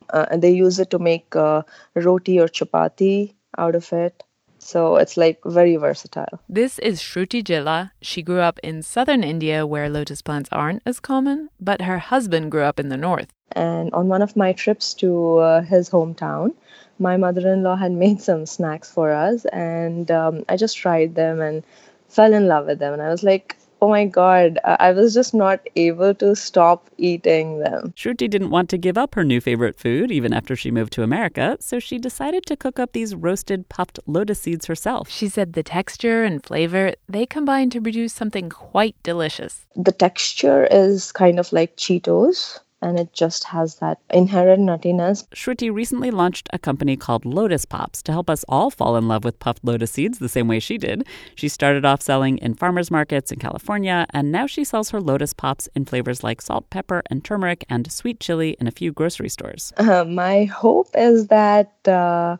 uh, 0.09 0.25
and 0.31 0.41
they 0.41 0.51
use 0.51 0.79
it 0.79 0.89
to 0.89 0.99
make 0.99 1.35
uh, 1.35 1.61
roti 1.93 2.39
or 2.39 2.47
chapati 2.47 3.33
out 3.57 3.75
of 3.75 3.93
it. 3.93 4.23
So 4.65 4.95
it's 4.95 5.15
like 5.15 5.39
very 5.45 5.75
versatile. 5.75 6.39
This 6.49 6.79
is 6.79 6.99
Shruti 6.99 7.43
Jilla. 7.43 7.91
She 8.01 8.23
grew 8.23 8.39
up 8.39 8.59
in 8.63 8.81
southern 8.81 9.23
India 9.23 9.63
where 9.67 9.87
lotus 9.87 10.23
plants 10.23 10.49
aren't 10.51 10.81
as 10.87 10.99
common, 10.99 11.49
but 11.59 11.83
her 11.83 11.99
husband 11.99 12.49
grew 12.49 12.63
up 12.63 12.79
in 12.79 12.89
the 12.89 12.97
north. 12.97 13.27
And 13.51 13.93
on 13.93 14.07
one 14.07 14.23
of 14.23 14.35
my 14.35 14.53
trips 14.53 14.95
to 14.95 15.37
uh, 15.37 15.61
his 15.61 15.91
hometown, 15.91 16.55
my 16.97 17.15
mother 17.15 17.47
in 17.53 17.61
law 17.61 17.75
had 17.75 17.91
made 18.05 18.21
some 18.23 18.47
snacks 18.47 18.89
for 18.89 19.13
us, 19.13 19.45
and 19.45 20.09
um, 20.09 20.43
I 20.49 20.57
just 20.57 20.75
tried 20.75 21.13
them 21.13 21.41
and 21.41 21.63
fell 22.09 22.33
in 22.33 22.47
love 22.47 22.65
with 22.65 22.79
them. 22.79 22.93
And 22.93 23.03
I 23.03 23.09
was 23.09 23.21
like, 23.21 23.57
oh 23.85 23.89
my 23.89 24.05
god, 24.05 24.57
I 24.65 24.91
was 24.93 25.13
just 25.13 25.35
not 25.35 25.59
able 25.75 26.15
to 26.15 26.35
stop 26.35 26.89
eating 26.97 27.59
them. 27.59 27.93
Shruti 27.95 28.27
didn't 28.27 28.49
want 28.49 28.67
to 28.71 28.79
give 28.79 28.97
up 28.97 29.13
her 29.13 29.23
new 29.23 29.39
favorite 29.39 29.79
food 29.79 30.11
even 30.11 30.33
after 30.33 30.55
she 30.55 30.71
moved 30.71 30.91
to 30.93 31.03
America, 31.03 31.55
so 31.59 31.77
she 31.77 31.99
decided 31.99 32.47
to 32.47 32.55
cook 32.55 32.79
up 32.79 32.93
these 32.93 33.13
roasted 33.13 33.69
puffed 33.69 33.99
lotus 34.07 34.41
seeds 34.41 34.65
herself. 34.65 35.07
She 35.07 35.29
said 35.29 35.53
the 35.53 35.61
texture 35.61 36.23
and 36.23 36.43
flavor, 36.43 36.93
they 37.07 37.27
combine 37.27 37.69
to 37.69 37.79
produce 37.79 38.11
something 38.11 38.49
quite 38.49 38.95
delicious. 39.03 39.67
The 39.75 39.91
texture 39.91 40.65
is 40.71 41.11
kind 41.11 41.37
of 41.39 41.53
like 41.53 41.77
Cheetos 41.77 42.61
and 42.85 42.99
it 42.99 43.11
just 43.13 43.43
has 43.45 43.75
that 43.75 43.99
inherent 44.11 44.61
nuttiness. 44.61 45.27
Shruti 45.29 45.73
recently 45.73 46.11
launched 46.11 46.47
a 46.53 46.59
company 46.59 46.95
called 46.95 47.25
Lotus 47.25 47.65
Pops 47.65 48.01
to 48.03 48.11
help 48.11 48.29
us 48.29 48.45
all 48.47 48.69
fall 48.69 48.95
in 48.95 49.07
love 49.07 49.23
with 49.23 49.39
puffed 49.39 49.63
lotus 49.63 49.91
seeds 49.91 50.19
the 50.19 50.29
same 50.29 50.47
way 50.47 50.59
she 50.59 50.77
did. 50.77 51.07
She 51.33 51.49
started 51.49 51.83
off 51.83 52.01
selling 52.01 52.37
in 52.37 52.53
farmers 52.53 52.91
markets 52.91 53.31
in 53.31 53.39
California, 53.39 54.05
and 54.11 54.31
now 54.31 54.45
she 54.45 54.63
sells 54.63 54.91
her 54.91 55.01
Lotus 55.01 55.33
Pops 55.33 55.67
in 55.75 55.85
flavors 55.85 56.23
like 56.23 56.41
salt, 56.41 56.69
pepper, 56.69 57.01
and 57.09 57.23
turmeric, 57.23 57.65
and 57.69 57.91
sweet 57.91 58.19
chili 58.19 58.55
in 58.59 58.67
a 58.67 58.71
few 58.71 58.91
grocery 58.91 59.29
stores. 59.29 59.73
Uh, 59.77 60.05
my 60.05 60.45
hope 60.45 60.89
is 60.95 61.27
that. 61.27 61.71
Uh, 61.87 62.37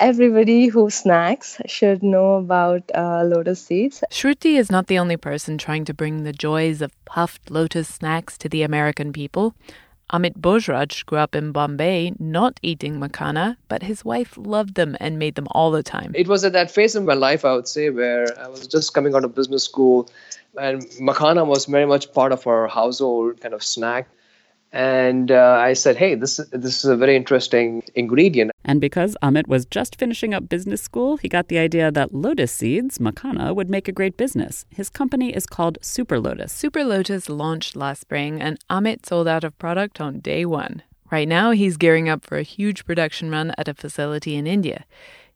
everybody 0.00 0.66
who 0.68 0.90
snacks 0.90 1.60
should 1.66 2.02
know 2.02 2.34
about 2.34 2.82
uh, 2.94 3.22
lotus 3.24 3.64
seeds. 3.64 4.04
Shruti 4.10 4.58
is 4.58 4.70
not 4.70 4.86
the 4.86 4.98
only 4.98 5.16
person 5.16 5.58
trying 5.58 5.84
to 5.86 5.94
bring 5.94 6.24
the 6.24 6.32
joys 6.32 6.82
of 6.82 6.92
puffed 7.04 7.50
lotus 7.50 7.88
snacks 7.88 8.36
to 8.38 8.48
the 8.48 8.62
American 8.62 9.12
people. 9.12 9.54
Amit 10.12 10.38
Bojraj 10.38 11.04
grew 11.06 11.18
up 11.18 11.34
in 11.34 11.50
Bombay 11.50 12.12
not 12.20 12.60
eating 12.62 13.00
makhana, 13.00 13.56
but 13.68 13.82
his 13.82 14.04
wife 14.04 14.34
loved 14.36 14.76
them 14.76 14.96
and 15.00 15.18
made 15.18 15.34
them 15.34 15.48
all 15.50 15.72
the 15.72 15.82
time. 15.82 16.12
It 16.14 16.28
was 16.28 16.44
at 16.44 16.52
that 16.52 16.70
phase 16.70 16.94
in 16.94 17.04
my 17.04 17.14
life, 17.14 17.44
I 17.44 17.54
would 17.54 17.66
say, 17.66 17.90
where 17.90 18.26
I 18.38 18.46
was 18.46 18.68
just 18.68 18.94
coming 18.94 19.16
out 19.16 19.24
of 19.24 19.34
business 19.34 19.64
school 19.64 20.08
and 20.58 20.82
makhana 21.00 21.46
was 21.46 21.66
very 21.66 21.86
much 21.86 22.12
part 22.12 22.32
of 22.32 22.46
our 22.46 22.68
household 22.68 23.40
kind 23.40 23.54
of 23.54 23.62
snack 23.62 24.08
and 24.72 25.30
uh, 25.30 25.58
I 25.60 25.72
said, 25.72 25.96
"Hey, 25.96 26.14
this 26.14 26.40
this 26.52 26.84
is 26.84 26.84
a 26.84 26.96
very 26.96 27.16
interesting 27.16 27.82
ingredient." 27.94 28.50
And 28.64 28.80
because 28.80 29.16
Amit 29.22 29.46
was 29.46 29.64
just 29.66 29.96
finishing 29.96 30.34
up 30.34 30.48
business 30.48 30.82
school, 30.82 31.16
he 31.16 31.28
got 31.28 31.48
the 31.48 31.58
idea 31.58 31.90
that 31.92 32.12
lotus 32.12 32.52
seeds, 32.52 32.98
makhana, 32.98 33.54
would 33.54 33.70
make 33.70 33.88
a 33.88 33.92
great 33.92 34.16
business. 34.16 34.64
His 34.70 34.90
company 34.90 35.34
is 35.34 35.46
called 35.46 35.78
Super 35.80 36.18
Lotus. 36.18 36.52
Super 36.52 36.84
Lotus 36.84 37.28
launched 37.28 37.76
last 37.76 38.00
spring, 38.00 38.40
and 38.40 38.58
Amit 38.68 39.06
sold 39.06 39.28
out 39.28 39.44
of 39.44 39.58
product 39.58 40.00
on 40.00 40.20
day 40.20 40.44
one. 40.44 40.82
Right 41.10 41.28
now, 41.28 41.52
he's 41.52 41.76
gearing 41.76 42.08
up 42.08 42.24
for 42.24 42.36
a 42.36 42.42
huge 42.42 42.84
production 42.84 43.30
run 43.30 43.54
at 43.56 43.68
a 43.68 43.74
facility 43.74 44.34
in 44.34 44.46
India. 44.46 44.84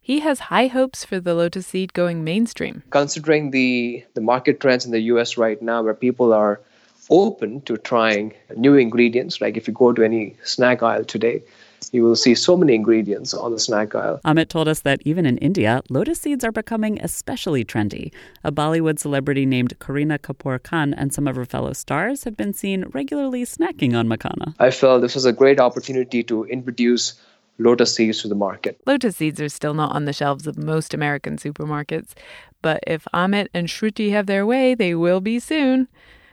He 0.01 0.21
has 0.21 0.40
high 0.51 0.66
hopes 0.66 1.05
for 1.05 1.21
the 1.21 1.35
lotus 1.35 1.69
seed 1.69 1.93
going 1.93 2.25
mainstream. 2.25 2.83
Considering 2.90 3.53
the, 3.53 4.05
the 4.14 4.21
market 4.21 4.59
trends 4.59 4.85
in 4.85 4.90
the 4.90 5.03
US 5.12 5.37
right 5.37 5.61
now, 5.62 5.83
where 5.83 5.95
people 5.95 6.33
are 6.33 6.61
open 7.11 7.61
to 7.62 7.77
trying 7.77 8.33
new 8.57 8.75
ingredients. 8.75 9.40
Like 9.40 9.57
if 9.57 9.68
you 9.68 9.75
go 9.75 9.92
to 9.92 10.03
any 10.03 10.37
snack 10.44 10.83
aisle 10.83 11.05
today, 11.05 11.42
you 11.92 12.05
will 12.05 12.16
see 12.16 12.35
so 12.35 12.57
many 12.57 12.75
ingredients 12.75 13.35
on 13.35 13.53
the 13.53 13.59
snack 13.59 13.94
aisle. 13.94 14.20
Amit 14.25 14.49
told 14.49 14.68
us 14.68 14.81
that 14.81 15.01
even 15.05 15.27
in 15.27 15.38
India, 15.38 15.83
lotus 15.88 16.20
seeds 16.20 16.44
are 16.44 16.53
becoming 16.53 17.01
especially 17.01 17.64
trendy. 17.64 18.12
A 18.44 18.53
Bollywood 18.53 18.99
celebrity 18.99 19.46
named 19.46 19.79
Kareena 19.79 20.18
Kapoor 20.18 20.62
Khan 20.62 20.94
and 20.94 21.12
some 21.12 21.27
of 21.27 21.37
her 21.37 21.44
fellow 21.44 21.73
stars 21.73 22.25
have 22.25 22.37
been 22.37 22.53
seen 22.53 22.85
regularly 22.92 23.44
snacking 23.44 23.99
on 23.99 24.09
makhana. 24.09 24.55
I 24.59 24.70
felt 24.70 25.03
this 25.03 25.14
was 25.14 25.25
a 25.25 25.33
great 25.33 25.59
opportunity 25.59 26.23
to 26.25 26.44
introduce 26.44 27.20
lotus 27.59 27.94
seeds 27.94 28.23
to 28.23 28.29
the 28.29 28.35
market. 28.35 28.81
Lotus 28.87 29.16
seeds 29.16 29.40
are 29.40 29.49
still 29.49 29.75
not 29.75 29.92
on 29.92 30.05
the 30.05 30.12
shelves 30.12 30.46
of 30.46 30.57
most 30.57 30.94
American 30.94 31.37
supermarkets, 31.37 32.12
but 32.62 32.81
if 32.87 33.07
Amit 33.12 33.49
and 33.53 33.68
Shruti 33.68 34.11
have 34.12 34.27
their 34.27 34.46
way, 34.46 34.75
they 34.75 34.94
will 34.94 35.20
be 35.20 35.38
soon. 35.38 35.88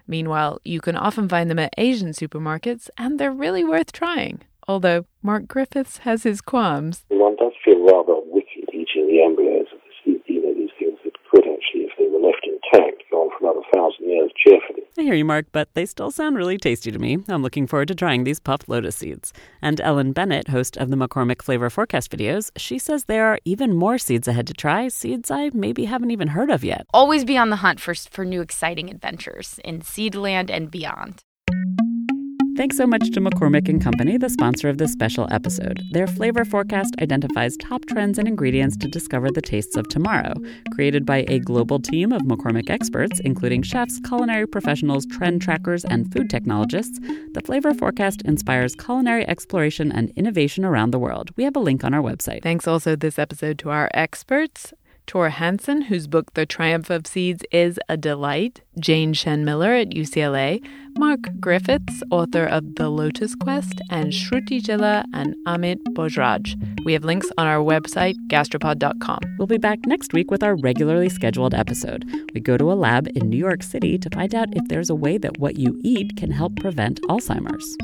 Meanwhile, 0.07 0.59
you 0.63 0.79
can 0.79 0.95
often 0.95 1.27
find 1.27 1.49
them 1.49 1.59
at 1.59 1.73
Asian 1.77 2.09
supermarkets, 2.09 2.89
and 2.97 3.19
they're 3.19 3.31
really 3.31 3.63
worth 3.63 3.91
trying. 3.91 4.41
Although 4.67 5.05
Mark 5.21 5.47
Griffiths 5.47 5.99
has 5.99 6.23
his 6.23 6.41
qualms. 6.41 7.05
One 7.09 7.35
does 7.35 7.53
feel 7.63 7.79
rather 7.83 8.15
wicked 8.25 8.69
eating 8.73 9.07
the 9.07 9.23
embryos 9.23 9.67
of 9.73 9.79
the, 10.05 10.19
you 10.25 10.41
know, 10.41 10.53
these 10.53 10.71
things 10.79 10.97
that 11.03 11.13
could 11.29 11.45
actually, 11.47 11.87
if 11.87 11.91
they 11.99 12.07
were 12.07 12.19
left 12.19 12.47
intact, 12.47 13.03
go 13.11 13.23
on 13.23 13.31
for 13.36 13.36
another 13.47 13.65
thousand 13.73 14.09
years 14.09 14.31
cheerfully. 14.35 14.83
I 14.97 15.03
hear 15.03 15.13
you, 15.13 15.25
Mark, 15.25 15.45
but 15.51 15.69
they 15.73 15.85
still 15.85 16.11
sound 16.11 16.37
really 16.37 16.57
tasty 16.57 16.91
to 16.91 16.99
me. 16.99 17.19
I'm 17.27 17.43
looking 17.43 17.67
forward 17.67 17.87
to 17.89 17.95
trying 17.95 18.23
these 18.23 18.39
puffed 18.39 18.67
lotus 18.67 18.97
seeds. 18.97 19.33
And 19.61 19.79
Ellen 19.81 20.11
Bennett, 20.11 20.47
host 20.47 20.77
of 20.77 20.89
the 20.89 20.95
McCormick 20.95 21.41
Flavor 21.41 21.69
Forecast 21.69 22.11
videos, 22.11 22.51
she 22.57 22.79
says 22.79 23.05
there 23.05 23.25
are 23.27 23.39
even 23.45 23.75
more 23.75 23.97
seeds 23.97 24.27
ahead 24.27 24.47
to 24.47 24.53
try, 24.53 24.87
seeds 24.87 25.31
I 25.31 25.51
maybe 25.53 25.85
haven't 25.85 26.11
even 26.11 26.29
heard 26.29 26.49
of 26.49 26.63
yet. 26.63 26.87
Always 26.93 27.25
be 27.25 27.37
on 27.37 27.49
the 27.49 27.57
hunt 27.57 27.79
for, 27.79 27.93
for 27.93 28.25
new 28.25 28.41
exciting 28.41 28.89
adventures 28.89 29.59
in 29.63 29.81
Seedland 29.81 30.49
and 30.49 30.71
beyond. 30.71 31.23
Thanks 32.57 32.75
so 32.75 32.87
much 32.87 33.11
to 33.11 33.21
McCormick 33.21 33.69
and 33.69 33.79
Company, 33.79 34.17
the 34.17 34.31
sponsor 34.31 34.67
of 34.67 34.79
this 34.79 34.91
special 34.91 35.27
episode. 35.29 35.79
Their 35.91 36.07
flavor 36.07 36.43
forecast 36.43 36.95
identifies 36.99 37.55
top 37.57 37.85
trends 37.85 38.17
and 38.17 38.27
ingredients 38.27 38.75
to 38.77 38.87
discover 38.87 39.29
the 39.29 39.43
tastes 39.43 39.75
of 39.75 39.87
tomorrow. 39.89 40.33
Created 40.73 41.05
by 41.05 41.23
a 41.27 41.37
global 41.37 41.79
team 41.79 42.11
of 42.11 42.23
McCormick 42.23 42.71
experts, 42.71 43.19
including 43.19 43.61
chefs, 43.61 43.99
culinary 43.99 44.47
professionals, 44.47 45.05
trend 45.05 45.43
trackers, 45.43 45.85
and 45.85 46.11
food 46.11 46.31
technologists, 46.31 46.97
the 47.33 47.41
flavor 47.45 47.75
forecast 47.75 48.23
inspires 48.23 48.73
culinary 48.73 49.27
exploration 49.27 49.91
and 49.91 50.09
innovation 50.15 50.65
around 50.65 50.89
the 50.89 50.99
world. 50.99 51.29
We 51.35 51.43
have 51.43 51.55
a 51.55 51.59
link 51.59 51.83
on 51.83 51.93
our 51.93 52.01
website. 52.01 52.41
Thanks 52.41 52.67
also 52.67 52.95
this 52.95 53.19
episode 53.19 53.59
to 53.59 53.69
our 53.69 53.87
experts. 53.93 54.73
Thor 55.07 55.29
Hanson, 55.29 55.83
whose 55.83 56.05
book 56.05 56.33
The 56.33 56.45
Triumph 56.45 56.89
of 56.89 57.07
Seeds 57.07 57.43
is 57.51 57.79
a 57.87 57.95
delight, 57.97 58.61
Jane 58.79 59.13
Shen 59.13 59.45
Miller 59.45 59.73
at 59.73 59.91
UCLA, 59.91 60.61
Mark 60.97 61.21
Griffiths, 61.39 62.03
author 62.11 62.45
of 62.45 62.75
The 62.75 62.89
Lotus 62.89 63.33
Quest, 63.35 63.81
and 63.89 64.11
Shruti 64.11 64.61
Chilla 64.61 65.05
and 65.13 65.35
Amit 65.47 65.79
Bojraj. 65.95 66.55
We 66.83 66.93
have 66.93 67.05
links 67.05 67.31
on 67.37 67.47
our 67.47 67.63
website, 67.63 68.15
gastropod.com. 68.27 69.19
We'll 69.37 69.47
be 69.47 69.57
back 69.57 69.79
next 69.85 70.13
week 70.13 70.29
with 70.29 70.43
our 70.43 70.55
regularly 70.55 71.09
scheduled 71.09 71.53
episode. 71.53 72.05
We 72.33 72.41
go 72.41 72.57
to 72.57 72.71
a 72.71 72.75
lab 72.75 73.07
in 73.15 73.29
New 73.29 73.37
York 73.37 73.63
City 73.63 73.97
to 73.97 74.09
find 74.09 74.35
out 74.35 74.49
if 74.55 74.67
there's 74.67 74.89
a 74.89 74.95
way 74.95 75.17
that 75.17 75.39
what 75.39 75.57
you 75.57 75.79
eat 75.83 76.17
can 76.17 76.31
help 76.31 76.55
prevent 76.57 77.01
Alzheimer's. 77.03 77.77